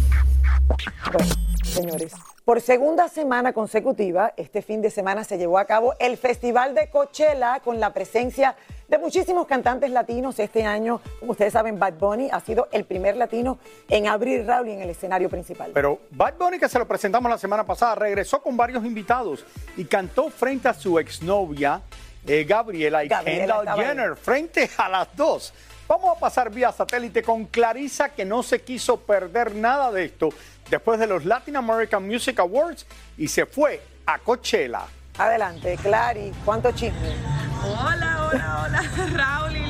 Bueno, 1.12 1.34
señores, 1.62 2.12
por 2.44 2.60
segunda 2.60 3.08
semana 3.08 3.52
consecutiva, 3.52 4.32
este 4.36 4.62
fin 4.62 4.82
de 4.82 4.90
semana 4.90 5.22
se 5.22 5.38
llevó 5.38 5.58
a 5.58 5.64
cabo 5.64 5.94
el 6.00 6.16
Festival 6.16 6.74
de 6.74 6.90
Coachella 6.90 7.60
con 7.60 7.78
la 7.78 7.92
presencia 7.92 8.56
de 8.88 8.98
muchísimos 8.98 9.46
cantantes 9.46 9.90
latinos. 9.90 10.38
Este 10.40 10.64
año, 10.64 11.00
como 11.20 11.32
ustedes 11.32 11.52
saben, 11.52 11.78
Bad 11.78 11.94
Bunny 11.94 12.30
ha 12.32 12.40
sido 12.40 12.68
el 12.72 12.84
primer 12.84 13.16
latino 13.16 13.58
en 13.88 14.08
abrir 14.08 14.44
Raúl 14.44 14.70
en 14.70 14.80
el 14.80 14.90
escenario 14.90 15.30
principal. 15.30 15.70
Pero 15.72 16.00
Bad 16.10 16.34
Bunny, 16.36 16.58
que 16.58 16.68
se 16.68 16.80
lo 16.80 16.88
presentamos 16.88 17.30
la 17.30 17.38
semana 17.38 17.64
pasada, 17.64 17.94
regresó 17.94 18.42
con 18.42 18.56
varios 18.56 18.84
invitados 18.84 19.44
y 19.76 19.84
cantó 19.84 20.28
frente 20.28 20.68
a 20.68 20.74
su 20.74 20.98
exnovia, 20.98 21.80
eh, 22.26 22.44
Gabriela 22.44 23.04
y 23.04 23.08
Gabriela 23.08 23.54
Kendall 23.62 23.68
ahí. 23.68 23.86
Jenner, 23.86 24.16
frente 24.16 24.68
a 24.76 24.88
las 24.88 25.16
dos. 25.16 25.54
Vamos 25.88 26.16
a 26.16 26.18
pasar 26.18 26.50
vía 26.50 26.72
satélite 26.72 27.22
con 27.22 27.44
Clarisa, 27.46 28.08
que 28.08 28.24
no 28.24 28.42
se 28.42 28.62
quiso 28.62 28.98
perder 28.98 29.54
nada 29.54 29.92
de 29.92 30.06
esto 30.06 30.30
después 30.72 30.98
de 30.98 31.06
los 31.06 31.26
Latin 31.26 31.56
American 31.56 32.06
Music 32.06 32.40
Awards 32.40 32.86
y 33.18 33.28
se 33.28 33.44
fue 33.44 33.82
a 34.06 34.18
Coachella. 34.18 34.84
Adelante, 35.18 35.78
Clary, 35.82 36.32
¿cuánto 36.46 36.72
chisme? 36.72 37.14
Hola, 37.62 38.30
hola, 38.32 38.64
hola, 38.64 38.82
Raúl 39.12 39.61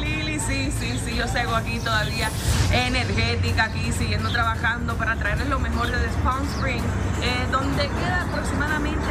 yo 1.15 1.27
sigo 1.29 1.55
aquí 1.55 1.79
todavía 1.79 2.31
energética, 2.71 3.65
aquí 3.65 3.93
siguiendo 3.93 4.31
trabajando 4.31 4.97
para 4.97 5.17
traerles 5.17 5.49
lo 5.49 5.59
mejor 5.59 5.89
de 5.89 6.09
Palm 6.25 6.45
Spring, 6.57 6.83
eh, 7.23 7.47
donde 7.51 7.89
queda 7.89 8.23
aproximadamente 8.23 9.05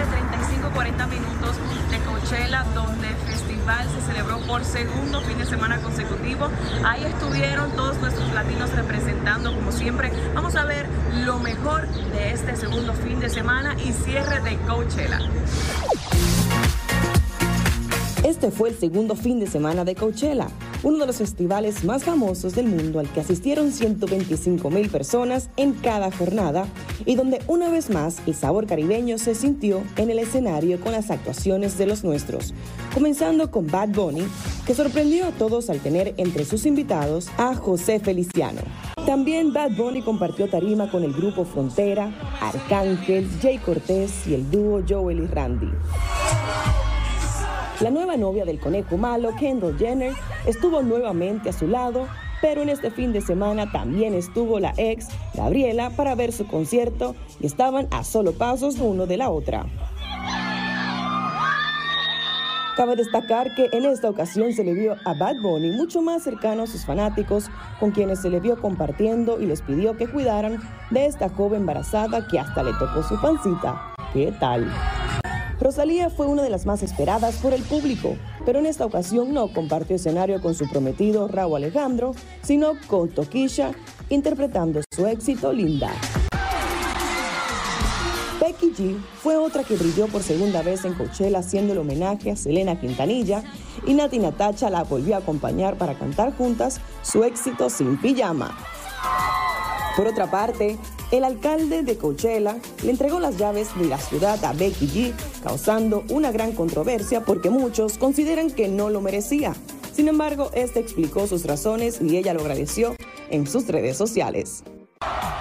35-40 0.74 1.08
minutos 1.08 1.58
de 1.90 2.00
Coachella, 2.00 2.64
donde 2.74 3.10
el 3.10 3.16
festival 3.16 3.88
se 3.90 4.08
celebró 4.08 4.40
por 4.42 4.64
segundo 4.64 5.22
fin 5.22 5.38
de 5.38 5.46
semana 5.46 5.78
consecutivo. 5.80 6.50
Ahí 6.86 7.04
estuvieron 7.04 7.72
todos 7.76 7.98
nuestros 7.98 8.32
latinos 8.34 8.72
representando, 8.72 9.54
como 9.54 9.72
siempre. 9.72 10.12
Vamos 10.34 10.56
a 10.56 10.66
ver 10.66 10.88
lo 11.26 11.40
mejor 11.40 11.88
de 11.88 12.32
este 12.32 12.56
segundo 12.56 12.94
fin 12.94 13.20
de 13.20 13.30
semana 13.30 13.76
y 13.76 13.92
cierre 13.92 14.40
de 14.42 14.58
Coachella. 14.60 15.20
Este 18.32 18.50
fue 18.50 18.70
el 18.70 18.78
segundo 18.78 19.18
fin 19.18 19.42
de 19.42 19.46
semana 19.46 19.84
de 19.84 19.94
Coachella, 19.94 20.48
uno 20.84 21.00
de 21.00 21.06
los 21.06 21.18
festivales 21.18 21.84
más 21.84 22.06
famosos 22.06 22.56
del 22.56 22.66
mundo 22.66 23.02
al 23.02 23.12
que 23.12 23.20
asistieron 23.20 23.74
125 23.74 24.70
mil 24.70 24.90
personas 24.90 25.50
en 25.58 25.74
cada 25.74 26.14
jornada 26.14 26.66
y 27.06 27.16
donde 27.16 27.42
una 27.48 27.70
vez 27.70 27.90
más 27.90 28.22
el 28.26 28.34
sabor 28.34 28.68
caribeño 28.68 29.18
se 29.18 29.36
sintió 29.36 29.84
en 29.98 30.12
el 30.12 30.18
escenario 30.18 30.80
con 30.80 30.94
las 30.94 31.12
actuaciones 31.12 31.78
de 31.78 31.88
los 31.88 32.06
nuestros, 32.06 32.54
comenzando 32.94 33.52
con 33.52 33.68
Bad 33.68 33.90
Bunny, 33.90 34.24
que 34.66 34.76
sorprendió 34.76 35.26
a 35.26 35.32
todos 35.32 35.70
al 35.70 35.82
tener 35.82 36.14
entre 36.16 36.46
sus 36.46 36.66
invitados 36.66 37.28
a 37.38 37.54
José 37.54 38.00
Feliciano. 38.00 38.62
También 39.06 39.52
Bad 39.52 39.72
Bunny 39.72 40.04
compartió 40.04 40.50
tarima 40.50 40.90
con 40.90 41.04
el 41.04 41.12
grupo 41.12 41.44
Frontera, 41.44 42.16
Arcángel, 42.40 43.30
Jay 43.42 43.58
Cortés 43.58 44.26
y 44.26 44.36
el 44.36 44.50
dúo 44.50 44.82
Joel 44.88 45.20
y 45.20 45.28
Randy. 45.28 45.68
La 47.82 47.90
nueva 47.90 48.16
novia 48.16 48.46
del 48.46 48.60
conejo 48.60 48.96
malo, 48.96 49.36
Kendall 49.40 49.76
Jenner, 49.76 50.14
estuvo 50.46 50.84
nuevamente 50.84 51.50
a 51.50 51.54
su 51.54 51.68
lado, 51.68 52.08
pero 52.40 52.62
en 52.62 52.70
este 52.70 52.92
fin 52.92 53.12
de 53.12 53.22
semana 53.22 53.72
también 53.72 54.14
estuvo 54.14 54.60
la 54.60 54.72
ex, 54.78 55.08
Gabriela, 55.34 55.90
para 55.90 56.14
ver 56.14 56.32
su 56.32 56.46
concierto 56.46 57.16
y 57.40 57.48
estaban 57.48 57.88
a 57.90 58.04
solo 58.04 58.34
pasos 58.34 58.76
uno 58.80 59.08
de 59.08 59.18
la 59.18 59.32
otra. 59.32 59.66
Cabe 62.78 62.96
destacar 62.96 63.56
que 63.56 63.68
en 63.72 63.86
esta 63.86 64.12
ocasión 64.12 64.54
se 64.54 64.64
le 64.64 64.76
vio 64.76 64.96
a 65.04 65.16
Bad 65.16 65.42
Bunny 65.42 65.72
mucho 65.72 66.04
más 66.04 66.22
cercano 66.22 66.64
a 66.64 66.68
sus 66.68 66.86
fanáticos, 66.86 67.50
con 67.80 67.90
quienes 67.90 68.22
se 68.22 68.30
le 68.30 68.40
vio 68.40 68.62
compartiendo 68.62 69.42
y 69.42 69.48
les 69.48 69.64
pidió 69.64 69.98
que 69.98 70.08
cuidaran 70.08 70.62
de 70.92 71.08
esta 71.08 71.30
joven 71.30 71.62
embarazada 71.62 72.28
que 72.28 72.38
hasta 72.38 72.62
le 72.62 72.74
tocó 72.74 73.02
su 73.02 73.20
pancita. 73.20 73.96
¿Qué 74.14 74.32
tal? 74.40 74.72
Rosalía 75.62 76.10
fue 76.10 76.26
una 76.26 76.42
de 76.42 76.50
las 76.50 76.66
más 76.66 76.82
esperadas 76.82 77.36
por 77.36 77.54
el 77.54 77.62
público, 77.62 78.18
pero 78.48 78.58
en 78.58 78.66
esta 78.66 78.84
ocasión 78.84 79.32
no 79.32 79.54
compartió 79.54 79.96
escenario 79.96 80.42
con 80.42 80.56
su 80.56 80.68
prometido 80.68 81.28
Raúl 81.28 81.58
Alejandro, 81.58 82.16
sino 82.42 82.72
con 82.88 83.10
Toquisha 83.10 83.72
interpretando 84.10 84.82
su 84.92 85.06
éxito 85.06 85.54
Linda. 85.54 85.92
Becky 88.42 88.74
G 88.74 89.00
fue 89.22 89.38
otra 89.38 89.64
que 89.64 89.76
brilló 89.76 90.08
por 90.08 90.24
segunda 90.24 90.64
vez 90.64 90.84
en 90.84 90.96
Coachella 90.96 91.38
haciendo 91.38 91.74
el 91.74 91.80
homenaje 91.80 92.32
a 92.32 92.36
Selena 92.36 92.80
Quintanilla 92.80 93.44
y 93.86 93.94
Nati 93.94 94.18
Natacha 94.18 94.72
la 94.72 94.84
volvió 94.84 95.14
a 95.14 95.20
acompañar 95.20 95.78
para 95.78 95.94
cantar 95.94 96.36
juntas 96.36 96.82
su 97.04 97.24
éxito 97.24 97.70
Sin 97.70 98.02
Pijama. 98.02 98.58
Por 99.96 100.08
otra 100.08 100.32
parte, 100.32 100.80
el 101.12 101.24
alcalde 101.26 101.84
de 101.84 101.98
Coachella 101.98 102.58
le 102.84 102.92
entregó 102.92 103.20
las 103.20 103.38
llaves 103.38 103.68
de 103.78 103.86
la 103.86 103.98
ciudad 103.98 104.44
a 104.46 104.54
Becky 104.54 104.88
G, 104.88 105.14
causando 105.44 106.04
una 106.10 106.32
gran 106.32 106.54
controversia 106.54 107.22
porque 107.22 107.50
muchos 107.50 107.98
consideran 107.98 108.50
que 108.50 108.70
no 108.70 108.90
lo 108.90 109.02
merecía. 109.02 109.54
Sin 109.94 110.08
embargo, 110.08 110.50
este 110.54 110.80
explicó 110.80 111.28
sus 111.28 111.46
razones 111.46 112.00
y 112.02 112.18
ella 112.18 112.34
lo 112.34 112.42
agradeció 112.42 112.96
en 113.30 113.46
sus 113.46 113.68
redes 113.68 113.98
sociales. 113.98 114.64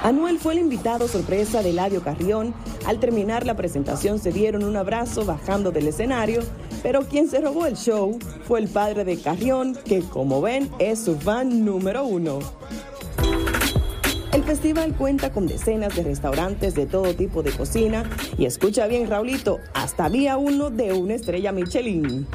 Anuel 0.03 0.39
fue 0.39 0.55
el 0.55 0.61
invitado 0.61 1.07
sorpresa 1.07 1.63
de 1.63 1.71
Eladio 1.71 2.03
Carrión. 2.03 2.55
Al 2.87 2.99
terminar 2.99 3.45
la 3.45 3.55
presentación 3.55 4.19
se 4.19 4.33
dieron 4.33 4.65
un 4.65 4.77
abrazo 4.77 5.27
bajando 5.27 5.71
del 5.71 5.89
escenario, 5.89 6.41
pero 6.83 7.03
quien 7.03 7.29
se 7.29 7.41
robó 7.41 7.67
el 7.67 7.77
show 7.77 8.19
fue 8.49 8.61
el 8.61 8.69
padre 8.69 9.05
de 9.05 9.21
Carrión, 9.21 9.77
que 9.85 10.01
como 10.01 10.41
ven 10.41 10.71
es 10.79 11.01
su 11.01 11.17
fan 11.17 11.65
número 11.65 12.05
uno. 12.05 12.39
El 14.33 14.45
festival 14.45 14.95
cuenta 14.95 15.33
con 15.33 15.49
decenas 15.49 15.97
de 15.97 16.05
restaurantes 16.05 16.77
de 16.77 16.87
todo 16.87 17.15
tipo 17.15 17.43
de 17.43 17.51
cocina 17.51 18.09
y 18.39 18.45
escucha 18.45 18.87
bien 18.87 19.09
Raulito, 19.09 19.59
hasta 19.75 20.05
había 20.05 20.37
uno 20.37 20.71
de 20.71 20.93
una 20.93 21.15
estrella 21.15 21.51
Michelin. 21.51 22.29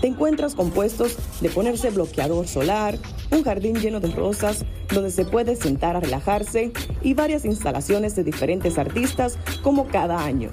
Te 0.00 0.06
encuentras 0.06 0.54
con 0.54 0.70
puestos 0.70 1.18
de 1.42 1.50
ponerse 1.50 1.90
bloqueador 1.90 2.48
solar, 2.48 2.96
un 3.30 3.44
jardín 3.44 3.76
lleno 3.76 4.00
de 4.00 4.10
rosas 4.12 4.64
donde 4.92 5.10
se 5.10 5.26
puede 5.26 5.54
sentar 5.54 5.96
a 5.96 6.00
relajarse 6.00 6.72
y 7.02 7.12
varias 7.12 7.44
instalaciones 7.44 8.16
de 8.16 8.24
diferentes 8.24 8.78
artistas 8.78 9.38
como 9.62 9.86
cada 9.88 10.24
año. 10.24 10.48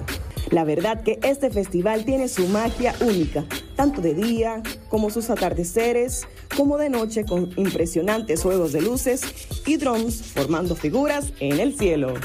La 0.52 0.66
verdad 0.66 1.02
que 1.02 1.18
este 1.24 1.50
festival 1.50 2.04
tiene 2.04 2.28
su 2.28 2.46
magia 2.50 2.94
única, 3.00 3.46
tanto 3.78 4.02
de 4.02 4.14
día 4.14 4.62
como 4.90 5.10
sus 5.10 5.30
atardeceres, 5.30 6.28
como 6.58 6.78
de 6.78 6.90
noche 6.90 7.24
con 7.24 7.52
impresionantes 7.58 8.44
juegos 8.44 8.74
de 8.74 8.82
luces 8.82 9.22
y 9.66 9.78
drones 9.78 10.22
formando 10.22 10.76
figuras 10.76 11.32
en 11.40 11.62
el 11.62 11.78
cielo. 11.78 12.16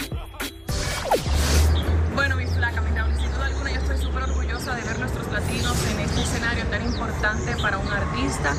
Bueno, 2.16 2.34
mi 2.34 2.46
flaca, 2.46 2.80
mi 2.80 2.96
Raúl, 2.96 3.14
sin 3.14 3.30
duda 3.30 3.46
alguna 3.46 3.72
yo 3.72 3.80
estoy 3.80 3.98
súper 3.98 4.22
orgullosa 4.24 4.74
de 4.74 4.82
ver 4.82 4.98
nuestros 4.98 5.32
latinos 5.32 5.76
en 5.92 6.00
este 6.00 6.20
escenario 6.22 6.64
tan 6.66 6.84
importante 6.84 7.52
para 7.62 7.78
un 7.78 7.88
artista, 7.88 8.56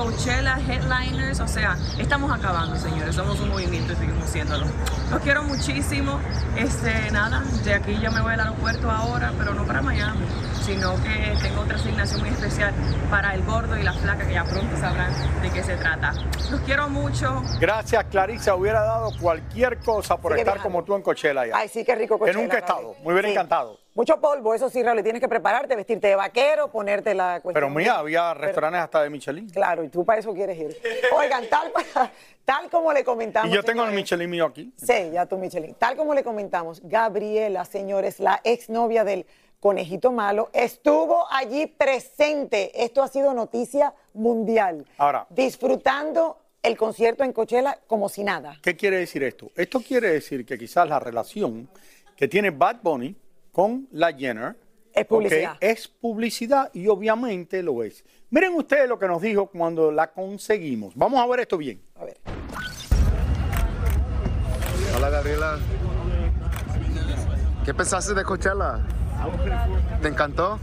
Coachella, 0.00 0.58
Headliners, 0.66 1.40
o 1.40 1.46
sea, 1.46 1.76
estamos 1.98 2.32
acabando, 2.32 2.74
señores, 2.76 3.14
somos 3.14 3.38
un 3.38 3.50
movimiento 3.50 3.92
y 3.92 3.96
seguimos 3.96 4.30
siéndolo. 4.30 4.64
Los 5.10 5.20
quiero 5.20 5.42
muchísimo, 5.42 6.18
este, 6.56 7.10
nada, 7.10 7.42
de 7.64 7.74
aquí 7.74 7.98
yo 8.00 8.10
me 8.10 8.22
voy 8.22 8.32
al 8.32 8.40
aeropuerto 8.40 8.90
ahora, 8.90 9.30
pero 9.36 9.52
no 9.52 9.66
para 9.66 9.82
Miami, 9.82 10.24
sino 10.64 10.94
que 11.02 11.34
tengo 11.42 11.60
otra 11.60 11.76
asignación 11.76 12.20
muy 12.20 12.30
especial 12.30 12.72
para 13.10 13.34
el 13.34 13.42
gordo 13.44 13.76
y 13.76 13.82
la 13.82 13.92
flaca, 13.92 14.26
que 14.26 14.32
ya 14.32 14.44
pronto 14.44 14.74
sabrán 14.78 15.12
de 15.42 15.50
qué 15.50 15.62
se 15.62 15.76
trata. 15.76 16.12
Los 16.50 16.60
quiero 16.62 16.88
mucho, 16.88 17.42
Gracias, 17.60 18.02
Clarisa. 18.06 18.54
Hubiera 18.54 18.80
dado 18.80 19.10
cualquier 19.20 19.80
cosa 19.80 20.16
por 20.16 20.38
estar 20.38 20.60
como 20.62 20.82
tú 20.82 20.94
en 20.96 21.02
Coachella 21.02 21.46
ya. 21.46 21.56
Ay, 21.58 21.68
sí, 21.68 21.84
qué 21.84 21.94
rico 21.94 22.14
Que 22.14 22.20
Coachella, 22.20 22.40
nunca 22.40 22.56
he 22.56 22.60
estado. 22.60 22.94
Muy 23.02 23.12
bien 23.12 23.26
Sí. 23.26 23.32
encantado. 23.32 23.78
Mucho 23.94 24.20
polvo, 24.20 24.54
eso 24.54 24.70
sí, 24.70 24.82
Raúl, 24.82 25.02
tienes 25.02 25.20
que 25.20 25.28
prepararte, 25.28 25.74
vestirte 25.74 26.06
de 26.08 26.14
vaquero, 26.14 26.68
ponerte 26.70 27.12
la 27.12 27.40
cuestión. 27.40 27.54
Pero 27.54 27.68
mira, 27.70 27.98
había 27.98 28.32
Pero- 28.34 28.46
restaurantes 28.46 28.80
hasta 28.82 29.02
de 29.02 29.10
Michelin. 29.10 29.50
Claro, 29.50 29.82
y 29.82 29.88
tú 29.88 30.04
para 30.04 30.20
eso 30.20 30.32
quieres 30.32 30.56
ir. 30.58 30.76
Oigan, 31.16 31.44
tal, 31.50 31.72
tal 32.44 32.70
como 32.70 32.92
le 32.92 33.02
comentamos. 33.02 33.50
Y 33.50 33.54
yo 33.54 33.62
tengo 33.64 33.82
el 33.82 33.88
señores, 33.88 34.02
Michelin 34.04 34.30
mío 34.30 34.46
aquí. 34.46 34.72
Sí, 34.76 35.10
ya 35.12 35.26
tú, 35.26 35.38
Michelin. 35.38 35.74
Tal 35.74 35.96
como 35.96 36.14
le 36.14 36.22
comentamos, 36.22 36.80
Gabriela, 36.84 37.64
señores, 37.64 38.20
la 38.20 38.40
exnovia 38.44 39.02
del 39.02 39.26
conejito 39.58 40.12
malo, 40.12 40.50
estuvo 40.52 41.26
allí 41.30 41.66
presente. 41.66 42.70
Esto 42.84 43.02
ha 43.02 43.08
sido 43.08 43.34
noticia 43.34 43.92
mundial. 44.14 44.86
Ahora. 44.98 45.26
Disfrutando 45.30 46.38
el 46.62 46.76
concierto 46.76 47.24
en 47.24 47.32
Coachella 47.32 47.78
como 47.88 48.08
si 48.08 48.22
nada. 48.22 48.56
¿Qué 48.62 48.76
quiere 48.76 48.98
decir 48.98 49.22
esto? 49.24 49.50
Esto 49.56 49.80
quiere 49.80 50.10
decir 50.12 50.46
que 50.46 50.56
quizás 50.56 50.88
la 50.88 51.00
relación 51.00 51.68
que 52.16 52.28
tiene 52.28 52.50
Bad 52.50 52.76
Bunny 52.82 53.16
con 53.52 53.88
la 53.92 54.12
Jenner 54.12 54.56
Es 54.92 55.06
publicidad. 55.06 55.56
es 55.60 55.88
publicidad 55.88 56.70
y 56.72 56.88
obviamente 56.88 57.62
lo 57.62 57.82
es. 57.82 58.04
Miren 58.30 58.54
ustedes 58.54 58.88
lo 58.88 58.98
que 58.98 59.08
nos 59.08 59.20
dijo 59.22 59.46
cuando 59.46 59.90
la 59.90 60.12
conseguimos. 60.12 60.94
Vamos 60.96 61.20
a 61.20 61.26
ver 61.26 61.40
esto 61.40 61.56
bien. 61.58 61.80
A 61.96 62.04
ver. 62.04 62.18
Hola 64.96 65.10
Gabriela. 65.10 65.58
¿Qué 67.64 67.74
pensaste 67.74 68.14
de 68.14 68.24
Coachella? 68.24 68.80
¿Te 70.00 70.08
encantó? 70.08 70.58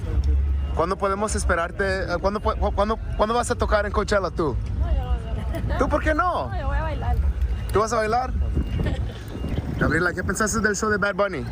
¿Cuándo 0.75 0.97
podemos 0.97 1.35
esperarte? 1.35 1.83
eh, 2.03 2.05
¿Cuándo, 2.21 2.39
pu- 2.39 2.57
cu- 2.59 2.71
cuándo- 2.73 2.99
cuándo 3.17 3.33
vas 3.35 3.49
a 3.51 3.55
tocar 3.55 3.85
en 3.85 3.91
Coachella 3.91 4.29
tú? 4.31 4.55
¿Tú 5.79 5.89
por 5.89 6.03
qué 6.03 6.13
no? 6.13 6.49
No, 6.49 6.59
yo 6.59 6.67
voy 6.67 6.77
a 6.77 6.81
bailar. 6.83 7.15
¿Tú 7.71 7.79
vas 7.79 7.93
a 7.93 7.97
bailar? 7.97 8.31
Gabriela, 9.79 10.13
¿qué 10.13 10.23
pensaste 10.23 10.59
del 10.59 10.75
show 10.75 10.89
de 10.89 10.97
Bad 10.97 11.15
Bunny? 11.15 11.43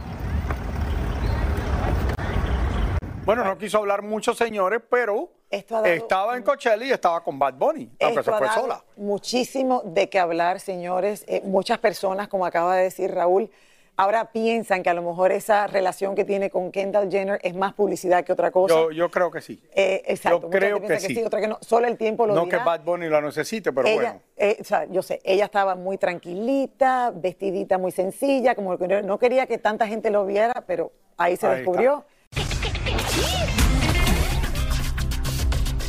Bueno, 3.25 3.43
no 3.43 3.57
quiso 3.57 3.79
hablar 3.79 4.01
mucho, 4.03 4.33
señores, 4.35 4.81
pero 4.89 5.29
dado- 5.69 5.85
estaba 5.85 6.37
en 6.37 6.43
Coachella 6.43 6.85
y 6.85 6.91
estaba 6.91 7.23
con 7.23 7.39
Bad 7.39 7.55
Bunny, 7.55 7.89
aunque 8.01 8.23
se 8.23 8.31
fue 8.31 8.47
sola. 8.49 8.83
Muchísimo 8.97 9.81
de 9.85 10.09
qué 10.09 10.19
hablar, 10.19 10.59
señores. 10.59 11.23
Eh, 11.27 11.41
muchas 11.43 11.79
personas, 11.79 12.27
como 12.27 12.45
acaba 12.45 12.75
de 12.75 12.83
decir 12.83 13.11
Raúl, 13.11 13.49
ahora 13.97 14.31
piensan 14.31 14.83
que 14.83 14.91
a 14.91 14.93
lo 14.93 15.01
mejor 15.01 15.31
esa 15.31 15.65
relación 15.65 16.13
que 16.13 16.23
tiene 16.23 16.51
con 16.51 16.71
Kendall 16.71 17.09
Jenner 17.09 17.39
es 17.41 17.55
más 17.55 17.73
publicidad 17.73 18.23
que 18.23 18.31
otra 18.31 18.51
cosa. 18.51 18.75
Yo, 18.75 18.91
yo 18.91 19.09
creo 19.09 19.31
que 19.31 19.41
sí. 19.41 19.59
Eh, 19.73 20.03
exacto. 20.05 20.41
yo 20.41 20.47
mucha 20.47 20.59
creo 20.59 20.77
piensa 20.79 21.07
que 21.07 21.13
sí. 21.15 21.23
otra 21.23 21.41
que 21.41 21.47
no. 21.47 21.57
Solo 21.61 21.87
el 21.87 21.97
tiempo 21.97 22.27
lo 22.27 22.35
No 22.35 22.45
dirá. 22.45 22.59
que 22.59 22.63
Bad 22.63 22.81
Bunny 22.81 23.07
lo 23.07 23.21
necesite, 23.21 23.73
pero 23.73 23.87
ella, 23.87 23.95
bueno. 24.01 24.21
eh, 24.37 24.57
o 24.61 24.63
sea, 24.63 24.85
yo 24.85 25.01
sé, 25.01 25.19
ella 25.23 25.45
estaba 25.45 25.73
muy 25.75 25.97
tranquilita, 25.97 27.11
vestidita 27.15 27.79
muy 27.79 27.91
sencilla, 27.91 28.53
como 28.53 28.77
que 28.77 28.87
no- 28.87 29.17
quería 29.17 29.47
que 29.47 29.57
tanta 29.57 29.87
gente 29.87 30.11
lo 30.11 30.25
viera, 30.27 30.63
pero 30.67 30.91
ahí 31.17 31.37
se 31.37 31.47
Ahí 31.47 31.55
descubrió. 31.57 32.05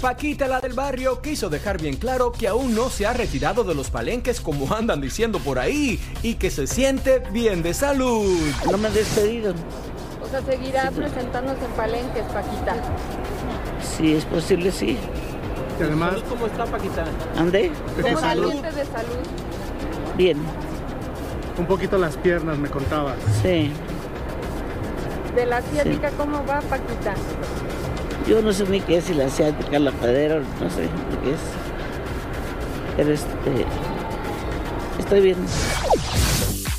Paquita, 0.00 0.47
la 0.47 0.61
del 0.61 0.75
barrio, 0.75 1.21
quiso 1.21 1.49
dejar 1.49 1.81
bien 1.81 1.97
claro 1.97 2.31
que 2.31 2.47
aún 2.47 2.75
no 2.76 2.90
se 2.90 3.07
ha 3.07 3.12
retirado 3.12 3.64
de 3.64 3.75
los 3.75 3.90
palenques 3.90 4.40
como 4.40 4.73
andan 4.73 5.00
diciendo 5.00 5.40
por 5.40 5.59
ahí 5.59 5.99
y 6.23 6.35
que 6.35 6.50
se 6.50 6.69
siente 6.69 7.21
bien 7.33 7.62
de 7.62 7.75
salud. 7.75 8.38
No 8.71 8.78
me 8.78 8.88
he 8.88 8.93
despedido. 8.93 9.52
O 10.23 10.28
sea, 10.28 10.43
seguirá 10.43 10.90
presentándose 10.93 11.64
en 11.64 11.71
palenques, 11.73 12.23
Paquita. 12.33 12.76
Si 13.81 14.14
es 14.14 14.25
posible, 14.26 14.71
sí. 14.71 14.97
Y 15.81 15.83
además, 15.83 16.16
¿cómo 16.28 16.47
está 16.47 16.66
Paquita? 16.66 17.05
¿Ande? 17.37 17.73
¿Cómo 18.00 18.09
de 18.09 18.16
salud? 18.16 18.52
Bien. 20.16 20.38
Un 21.59 21.66
poquito 21.66 21.99
las 21.99 22.16
piernas, 22.16 22.59
me 22.59 22.69
contabas. 22.69 23.16
Sí. 23.43 23.73
De 25.37 25.45
la 25.45 25.59
asiática, 25.59 26.11
¿cómo 26.16 26.45
va, 26.47 26.62
Paquita? 26.62 27.14
Yo 28.26 28.40
no 28.40 28.55
sé 28.55 28.64
ni 28.64 28.81
qué 28.81 28.97
es, 28.97 29.05
si 29.05 29.12
la 29.12 29.26
asiática, 29.26 29.78
la 29.78 29.93
cadera, 29.93 30.37
no 30.38 30.71
sé 30.71 30.85
ni 30.85 31.16
qué 31.19 31.35
es. 31.35 31.40
Pero 32.97 33.12
este. 33.12 33.66
Estoy 34.99 35.21
bien. 35.21 35.37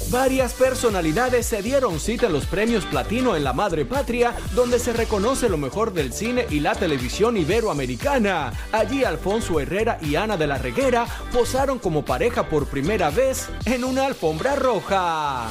Varias 0.09 0.53
personalidades 0.53 1.45
se 1.45 1.61
dieron 1.61 1.99
cita 1.99 2.25
en 2.25 2.33
los 2.33 2.47
premios 2.47 2.85
Platino 2.85 3.35
en 3.35 3.43
la 3.43 3.53
Madre 3.53 3.85
Patria, 3.85 4.33
donde 4.55 4.79
se 4.79 4.91
reconoce 4.91 5.49
lo 5.49 5.57
mejor 5.57 5.93
del 5.93 6.11
cine 6.11 6.47
y 6.49 6.59
la 6.59 6.73
televisión 6.73 7.37
iberoamericana. 7.37 8.53
Allí 8.71 9.03
Alfonso 9.03 9.59
Herrera 9.59 9.99
y 10.01 10.15
Ana 10.15 10.35
de 10.35 10.47
la 10.47 10.57
Reguera 10.57 11.05
posaron 11.31 11.77
como 11.77 12.03
pareja 12.03 12.49
por 12.49 12.65
primera 12.65 13.11
vez 13.11 13.49
en 13.65 13.83
una 13.83 14.07
alfombra 14.07 14.55
roja. 14.55 15.47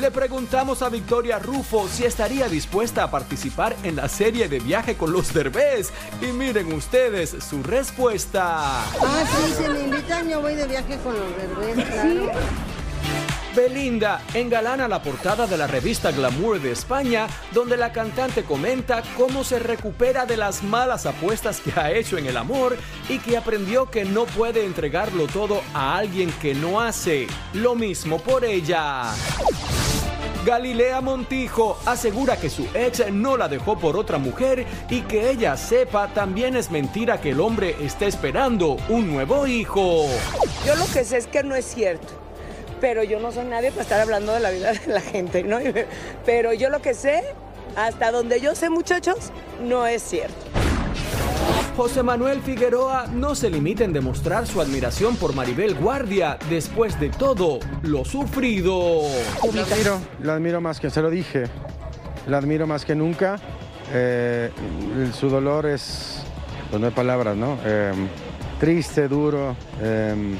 Le 0.00 0.10
preguntamos 0.10 0.80
a 0.80 0.88
Victoria 0.88 1.38
Rufo 1.38 1.86
si 1.86 2.06
estaría 2.06 2.48
dispuesta 2.48 3.04
a 3.04 3.10
participar 3.10 3.76
en 3.82 3.96
la 3.96 4.08
serie 4.08 4.48
de 4.48 4.58
viaje 4.58 4.96
con 4.96 5.12
los 5.12 5.34
Derbez. 5.34 5.90
Y 6.22 6.32
miren 6.32 6.72
ustedes 6.72 7.36
su 7.44 7.62
respuesta. 7.62 8.82
Ah, 8.82 9.24
sí, 9.26 9.62
si 9.62 9.68
me 9.68 9.80
invitan, 9.80 10.26
yo 10.26 10.40
voy 10.40 10.54
de 10.54 10.66
viaje 10.66 10.96
con 11.04 11.12
los 11.12 11.36
bebés, 11.36 11.84
claro. 11.86 12.32
Belinda 13.54 14.22
engalana 14.32 14.88
la 14.88 15.02
portada 15.02 15.46
de 15.46 15.58
la 15.58 15.66
revista 15.66 16.12
Glamour 16.12 16.60
de 16.60 16.72
España, 16.72 17.26
donde 17.52 17.76
la 17.76 17.92
cantante 17.92 18.44
comenta 18.44 19.02
cómo 19.16 19.44
se 19.44 19.58
recupera 19.58 20.24
de 20.24 20.36
las 20.36 20.62
malas 20.62 21.04
apuestas 21.04 21.60
que 21.60 21.78
ha 21.78 21.90
hecho 21.92 22.16
en 22.16 22.26
el 22.26 22.36
amor 22.36 22.76
y 23.08 23.18
que 23.18 23.36
aprendió 23.36 23.90
que 23.90 24.04
no 24.04 24.24
puede 24.24 24.64
entregarlo 24.64 25.26
todo 25.26 25.62
a 25.74 25.98
alguien 25.98 26.32
que 26.40 26.54
no 26.54 26.80
hace 26.80 27.26
lo 27.52 27.74
mismo 27.74 28.18
por 28.18 28.44
ella. 28.44 29.12
Galilea 30.44 31.02
Montijo 31.02 31.78
asegura 31.84 32.36
que 32.38 32.48
su 32.48 32.66
ex 32.72 33.12
no 33.12 33.36
la 33.36 33.46
dejó 33.46 33.78
por 33.78 33.96
otra 33.96 34.16
mujer 34.16 34.64
y 34.88 35.02
que 35.02 35.30
ella 35.30 35.56
sepa 35.56 36.08
también 36.14 36.56
es 36.56 36.70
mentira 36.70 37.20
que 37.20 37.30
el 37.30 37.40
hombre 37.40 37.76
esté 37.80 38.06
esperando 38.06 38.78
un 38.88 39.12
nuevo 39.12 39.46
hijo. 39.46 40.06
Yo 40.66 40.74
lo 40.76 40.86
que 40.86 41.04
sé 41.04 41.18
es 41.18 41.26
que 41.26 41.42
no 41.42 41.54
es 41.54 41.66
cierto, 41.66 42.08
pero 42.80 43.02
yo 43.02 43.20
no 43.20 43.32
soy 43.32 43.44
nadie 43.44 43.70
para 43.70 43.82
estar 43.82 44.00
hablando 44.00 44.32
de 44.32 44.40
la 44.40 44.50
vida 44.50 44.72
de 44.72 44.86
la 44.86 45.02
gente, 45.02 45.42
¿no? 45.42 45.58
Pero 46.24 46.54
yo 46.54 46.70
lo 46.70 46.80
que 46.80 46.94
sé, 46.94 47.22
hasta 47.76 48.10
donde 48.10 48.40
yo 48.40 48.54
sé, 48.54 48.70
muchachos, 48.70 49.32
no 49.62 49.86
es 49.86 50.02
cierto. 50.02 50.59
José 51.80 52.02
Manuel 52.02 52.42
Figueroa 52.42 53.06
no 53.06 53.34
se 53.34 53.48
limita 53.48 53.84
en 53.84 53.94
demostrar 53.94 54.46
su 54.46 54.60
admiración 54.60 55.16
por 55.16 55.34
Maribel 55.34 55.74
Guardia 55.74 56.36
después 56.50 57.00
de 57.00 57.08
todo 57.08 57.58
lo 57.84 58.04
sufrido. 58.04 59.00
La 59.54 59.62
admiro, 59.62 59.98
la 60.22 60.34
admiro 60.34 60.60
más 60.60 60.78
que, 60.78 60.90
se 60.90 61.00
lo 61.00 61.08
dije, 61.08 61.44
la 62.26 62.36
admiro 62.36 62.66
más 62.66 62.84
que 62.84 62.94
nunca. 62.94 63.36
Eh, 63.94 64.50
su 65.18 65.30
dolor 65.30 65.64
es, 65.64 66.22
pues 66.68 66.78
no 66.82 66.86
hay 66.86 66.92
palabras, 66.92 67.34
¿no? 67.34 67.56
Eh, 67.64 67.92
triste, 68.58 69.08
duro. 69.08 69.56
eh, 69.80 70.36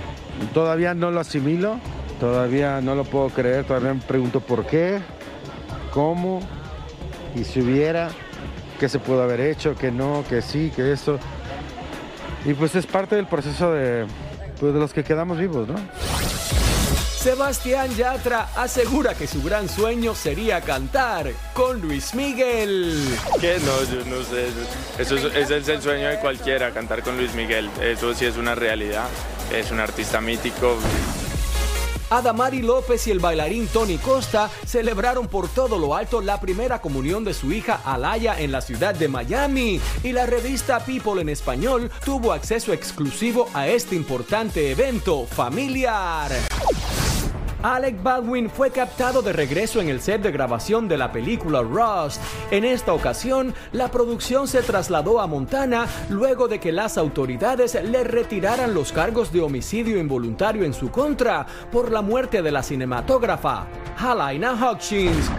todavía 0.52 0.92
no 0.92 1.10
lo 1.10 1.20
asimilo, 1.20 1.80
todavía 2.20 2.82
no 2.82 2.94
lo 2.94 3.04
puedo 3.04 3.30
creer, 3.30 3.64
todavía 3.64 3.94
me 3.94 4.02
pregunto 4.02 4.40
por 4.40 4.66
qué, 4.66 4.98
cómo, 5.90 6.40
y 7.34 7.44
si 7.44 7.62
hubiera, 7.62 8.10
qué 8.80 8.88
se 8.88 8.98
pudo 8.98 9.22
haber 9.22 9.40
hecho, 9.40 9.76
que 9.76 9.92
no, 9.92 10.24
que 10.26 10.40
sí, 10.40 10.72
que 10.74 10.90
esto. 10.90 11.18
Y 12.46 12.54
pues 12.54 12.74
es 12.74 12.86
parte 12.86 13.14
del 13.14 13.26
proceso 13.26 13.70
de, 13.72 14.06
pues, 14.58 14.72
de 14.72 14.80
los 14.80 14.94
que 14.94 15.04
quedamos 15.04 15.38
vivos, 15.38 15.68
¿no? 15.68 15.74
Sebastián 17.20 17.94
Yatra 17.94 18.48
asegura 18.56 19.12
que 19.12 19.26
su 19.26 19.42
gran 19.42 19.68
sueño 19.68 20.14
sería 20.14 20.62
cantar 20.62 21.30
con 21.52 21.82
Luis 21.82 22.14
Miguel. 22.14 23.06
¿Qué? 23.38 23.58
No, 23.58 23.82
yo 23.84 24.02
no 24.06 24.24
sé. 24.24 24.46
Eso 24.98 25.16
es, 25.16 25.24
ese 25.36 25.58
es 25.58 25.68
el 25.68 25.82
sueño 25.82 26.08
de 26.08 26.18
cualquiera, 26.18 26.70
cantar 26.70 27.02
con 27.02 27.18
Luis 27.18 27.34
Miguel. 27.34 27.68
Eso 27.82 28.14
sí 28.14 28.24
es 28.24 28.38
una 28.38 28.54
realidad. 28.54 29.04
Es 29.52 29.70
un 29.70 29.80
artista 29.80 30.22
mítico. 30.22 30.78
Adamari 32.10 32.60
López 32.60 33.06
y 33.06 33.12
el 33.12 33.20
bailarín 33.20 33.68
Tony 33.68 33.96
Costa 33.96 34.50
celebraron 34.66 35.28
por 35.28 35.48
todo 35.48 35.78
lo 35.78 35.94
alto 35.94 36.20
la 36.20 36.40
primera 36.40 36.80
comunión 36.80 37.24
de 37.24 37.32
su 37.32 37.52
hija 37.52 37.80
Alaya 37.84 38.38
en 38.40 38.50
la 38.50 38.60
ciudad 38.60 38.94
de 38.94 39.08
Miami 39.08 39.80
y 40.02 40.12
la 40.12 40.26
revista 40.26 40.80
People 40.80 41.22
en 41.22 41.28
español 41.28 41.90
tuvo 42.04 42.32
acceso 42.32 42.72
exclusivo 42.72 43.48
a 43.54 43.68
este 43.68 43.94
importante 43.94 44.72
evento 44.72 45.24
familiar. 45.26 46.32
Alec 47.62 48.02
Baldwin 48.02 48.48
fue 48.48 48.70
captado 48.70 49.20
de 49.20 49.34
regreso 49.34 49.82
en 49.82 49.90
el 49.90 50.00
set 50.00 50.22
de 50.22 50.32
grabación 50.32 50.88
de 50.88 50.96
la 50.96 51.12
película 51.12 51.60
Rust. 51.60 52.22
En 52.50 52.64
esta 52.64 52.94
ocasión, 52.94 53.54
la 53.72 53.90
producción 53.90 54.48
se 54.48 54.62
trasladó 54.62 55.20
a 55.20 55.26
Montana 55.26 55.86
luego 56.08 56.48
de 56.48 56.58
que 56.58 56.72
las 56.72 56.96
autoridades 56.96 57.74
le 57.84 58.02
retiraran 58.02 58.72
los 58.72 58.92
cargos 58.92 59.30
de 59.30 59.42
homicidio 59.42 59.98
involuntario 59.98 60.64
en 60.64 60.72
su 60.72 60.90
contra 60.90 61.46
por 61.70 61.92
la 61.92 62.00
muerte 62.00 62.40
de 62.40 62.50
la 62.50 62.62
cinematógrafa 62.62 63.66
Halina 63.98 64.54
Hutchins. 64.54 65.30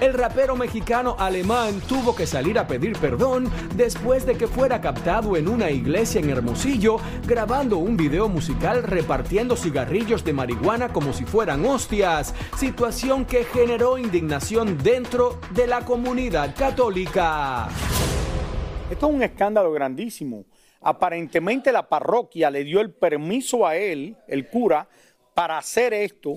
El 0.00 0.12
rapero 0.12 0.56
mexicano 0.56 1.16
alemán 1.18 1.80
tuvo 1.88 2.14
que 2.14 2.26
salir 2.26 2.58
a 2.58 2.66
pedir 2.66 2.98
perdón 2.98 3.50
después 3.76 4.26
de 4.26 4.36
que 4.36 4.46
fuera 4.46 4.82
captado 4.82 5.38
en 5.38 5.48
una 5.48 5.70
iglesia 5.70 6.20
en 6.20 6.28
Hermosillo 6.28 6.98
grabando 7.26 7.78
un 7.78 7.96
video 7.96 8.28
musical 8.28 8.82
repartiendo 8.82 9.56
cigarrillos 9.56 10.22
de 10.22 10.34
marihuana 10.34 10.92
como 10.92 11.14
si 11.14 11.24
fueran 11.24 11.64
hostias, 11.64 12.34
situación 12.58 13.24
que 13.24 13.44
generó 13.44 13.96
indignación 13.96 14.76
dentro 14.76 15.40
de 15.54 15.66
la 15.66 15.80
comunidad 15.80 16.54
católica. 16.54 17.68
Esto 18.90 19.08
es 19.08 19.14
un 19.14 19.22
escándalo 19.22 19.72
grandísimo. 19.72 20.44
Aparentemente 20.82 21.72
la 21.72 21.88
parroquia 21.88 22.50
le 22.50 22.64
dio 22.64 22.82
el 22.82 22.92
permiso 22.92 23.66
a 23.66 23.76
él, 23.76 24.14
el 24.28 24.46
cura, 24.48 24.90
para 25.32 25.56
hacer 25.56 25.94
esto. 25.94 26.34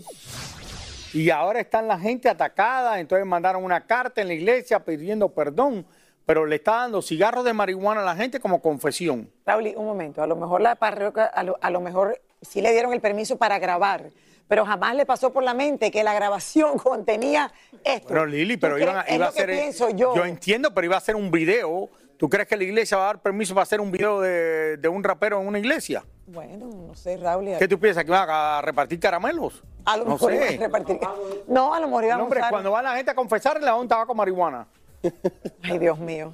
Y 1.13 1.29
ahora 1.31 1.59
están 1.59 1.87
la 1.87 1.97
gente 1.97 2.29
atacada, 2.29 2.99
entonces 2.99 3.25
mandaron 3.25 3.63
una 3.63 3.85
carta 3.85 4.21
en 4.21 4.27
la 4.27 4.33
iglesia 4.35 4.79
pidiendo 4.83 5.29
perdón, 5.29 5.85
pero 6.25 6.45
le 6.45 6.57
está 6.57 6.73
dando 6.73 7.01
cigarros 7.01 7.43
de 7.43 7.53
marihuana 7.53 8.01
a 8.01 8.05
la 8.05 8.15
gente 8.15 8.39
como 8.39 8.61
confesión. 8.61 9.31
Raúl, 9.45 9.73
un 9.75 9.85
momento, 9.85 10.21
a 10.21 10.27
lo 10.27 10.35
mejor 10.35 10.61
la 10.61 10.75
parroquia, 10.75 11.25
a 11.25 11.43
lo, 11.43 11.57
a 11.61 11.71
lo 11.71 11.81
mejor 11.81 12.21
sí 12.41 12.61
le 12.61 12.71
dieron 12.71 12.93
el 12.93 13.01
permiso 13.01 13.37
para 13.37 13.57
grabar, 13.57 14.11
pero 14.47 14.65
jamás 14.65 14.95
le 14.95 15.07
pasó 15.07 15.33
por 15.33 15.41
la 15.43 15.55
mente 15.55 15.89
que 15.89 16.03
la 16.03 16.13
grabación 16.13 16.77
contenía 16.83 17.51
esto. 17.83 18.09
Pero 18.09 18.27
Lili, 18.27 18.57
¿Tú 18.57 18.61
pero 18.61 18.77
iba 18.77 18.99
a 19.01 19.31
ser. 19.31 19.49
pienso 19.49 19.89
yo. 19.89 20.15
Yo 20.15 20.25
entiendo, 20.25 20.73
pero 20.75 20.85
iba 20.85 20.97
a 20.97 21.01
ser 21.01 21.15
un 21.15 21.31
video. 21.31 21.89
¿Tú 22.17 22.29
crees 22.29 22.47
que 22.47 22.57
la 22.57 22.65
iglesia 22.65 22.97
va 22.97 23.03
a 23.03 23.07
dar 23.07 23.21
permiso 23.21 23.53
para 23.55 23.63
hacer 23.63 23.79
un 23.79 23.91
video 23.91 24.19
de, 24.19 24.75
de 24.77 24.89
un 24.89 25.03
rapero 25.03 25.39
en 25.41 25.47
una 25.47 25.57
iglesia? 25.57 26.03
Bueno, 26.27 26.67
no 26.67 26.93
sé, 26.93 27.17
Raúl. 27.17 27.49
¿Qué 27.57 27.67
tú 27.67 27.79
piensas? 27.79 28.03
¿Que 28.03 28.11
van 28.11 28.27
a 28.29 28.61
repartir 28.61 28.99
caramelos? 28.99 29.63
A 29.85 29.97
lo 29.97 30.03
no 30.05 30.11
mejor 30.11 30.33
iban 30.33 30.53
a 30.53 30.57
repartir. 30.57 30.99
No, 31.47 31.73
a 31.73 31.79
lo 31.79 31.87
mejor 31.87 32.03
iban 32.05 32.17
No, 32.17 32.23
a 32.23 32.25
hombre, 32.25 32.39
usar- 32.41 32.49
cuando 32.51 32.71
va 32.71 32.81
la 32.81 32.95
gente 32.95 33.11
a 33.11 33.15
confesar, 33.15 33.59
le 33.59 33.65
da 33.65 33.75
un 33.75 33.87
tabaco 33.87 34.13
marihuana. 34.13 34.67
Ay, 35.63 35.79
Dios 35.79 35.97
mío. 35.99 36.33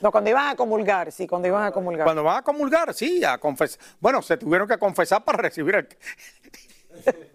No, 0.00 0.10
cuando 0.10 0.28
iban 0.30 0.48
a 0.48 0.56
comulgar, 0.56 1.10
sí, 1.10 1.26
cuando 1.26 1.48
iban 1.48 1.64
a 1.64 1.70
comulgar. 1.72 2.04
Cuando 2.04 2.22
van 2.22 2.38
a 2.38 2.42
comulgar, 2.42 2.92
sí, 2.92 3.24
a 3.24 3.38
confesar. 3.38 3.80
Bueno, 3.98 4.20
se 4.22 4.36
tuvieron 4.36 4.68
que 4.68 4.76
confesar 4.78 5.24
para 5.24 5.38
recibir 5.42 5.74
el... 5.76 5.88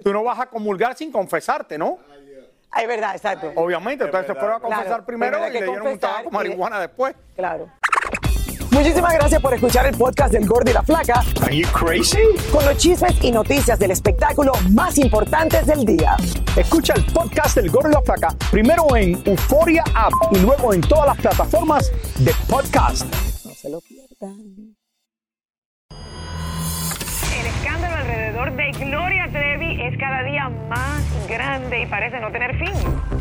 Tú 0.04 0.12
no 0.13 0.24
vas 0.24 0.39
a 0.39 0.45
comulgar 0.47 0.95
sin 0.95 1.12
confesarte, 1.12 1.78
¿no? 1.78 2.00
Ah, 2.71 2.82
Es 2.82 2.88
verdad, 2.88 3.15
exacto. 3.15 3.52
Obviamente, 3.56 4.06
entonces 4.06 4.28
se 4.28 4.36
fueron 4.36 4.58
a 4.58 4.60
confesar 4.60 4.86
Claro, 4.88 5.06
primero 5.06 5.39
y 5.47 5.52
que 5.52 5.60
le 5.60 5.65
dieron 5.67 5.88
un 5.88 6.00
tabaco 6.00 6.30
y- 6.30 6.34
marihuana 6.34 6.80
después. 6.80 7.15
Claro. 7.36 7.69
Muchísimas 8.71 9.13
gracias 9.13 9.41
por 9.41 9.53
escuchar 9.53 9.86
el 9.86 9.97
podcast 9.97 10.31
del 10.31 10.47
Gordo 10.47 10.71
y 10.71 10.73
la 10.73 10.81
Flaca. 10.81 11.21
Are 11.41 11.55
you 11.55 11.67
crazy? 11.73 12.19
Con 12.53 12.63
los 12.65 12.77
chismes 12.77 13.21
y 13.21 13.29
noticias 13.29 13.77
del 13.77 13.91
espectáculo 13.91 14.53
más 14.69 14.97
importantes 14.97 15.67
del 15.67 15.86
día. 15.86 16.15
Escucha 16.55 16.93
el 16.93 17.03
podcast 17.05 17.57
del 17.57 17.69
Gordo 17.69 17.89
y 17.89 17.93
la 17.93 18.01
Flaca 18.01 18.29
primero 18.49 18.95
en 18.95 19.21
Euforia 19.25 19.84
App 19.93 20.13
y 20.31 20.39
luego 20.39 20.73
en 20.73 20.79
todas 20.79 21.05
las 21.07 21.17
plataformas 21.17 21.91
de 22.19 22.31
podcast. 22.49 23.05
No 23.45 23.53
se 23.53 23.69
lo 23.69 23.81
pierdan. 23.81 24.75
El 27.39 27.47
escándalo 27.47 27.95
alrededor 27.97 28.55
de 28.55 28.71
Gloria 28.71 29.27
Trevi 29.31 29.81
es 29.81 29.97
cada 29.99 30.23
día 30.23 30.47
más 30.69 31.03
grande 31.27 31.81
y 31.81 31.86
parece 31.88 32.21
no 32.21 32.31
tener 32.31 32.57
fin. 32.57 33.20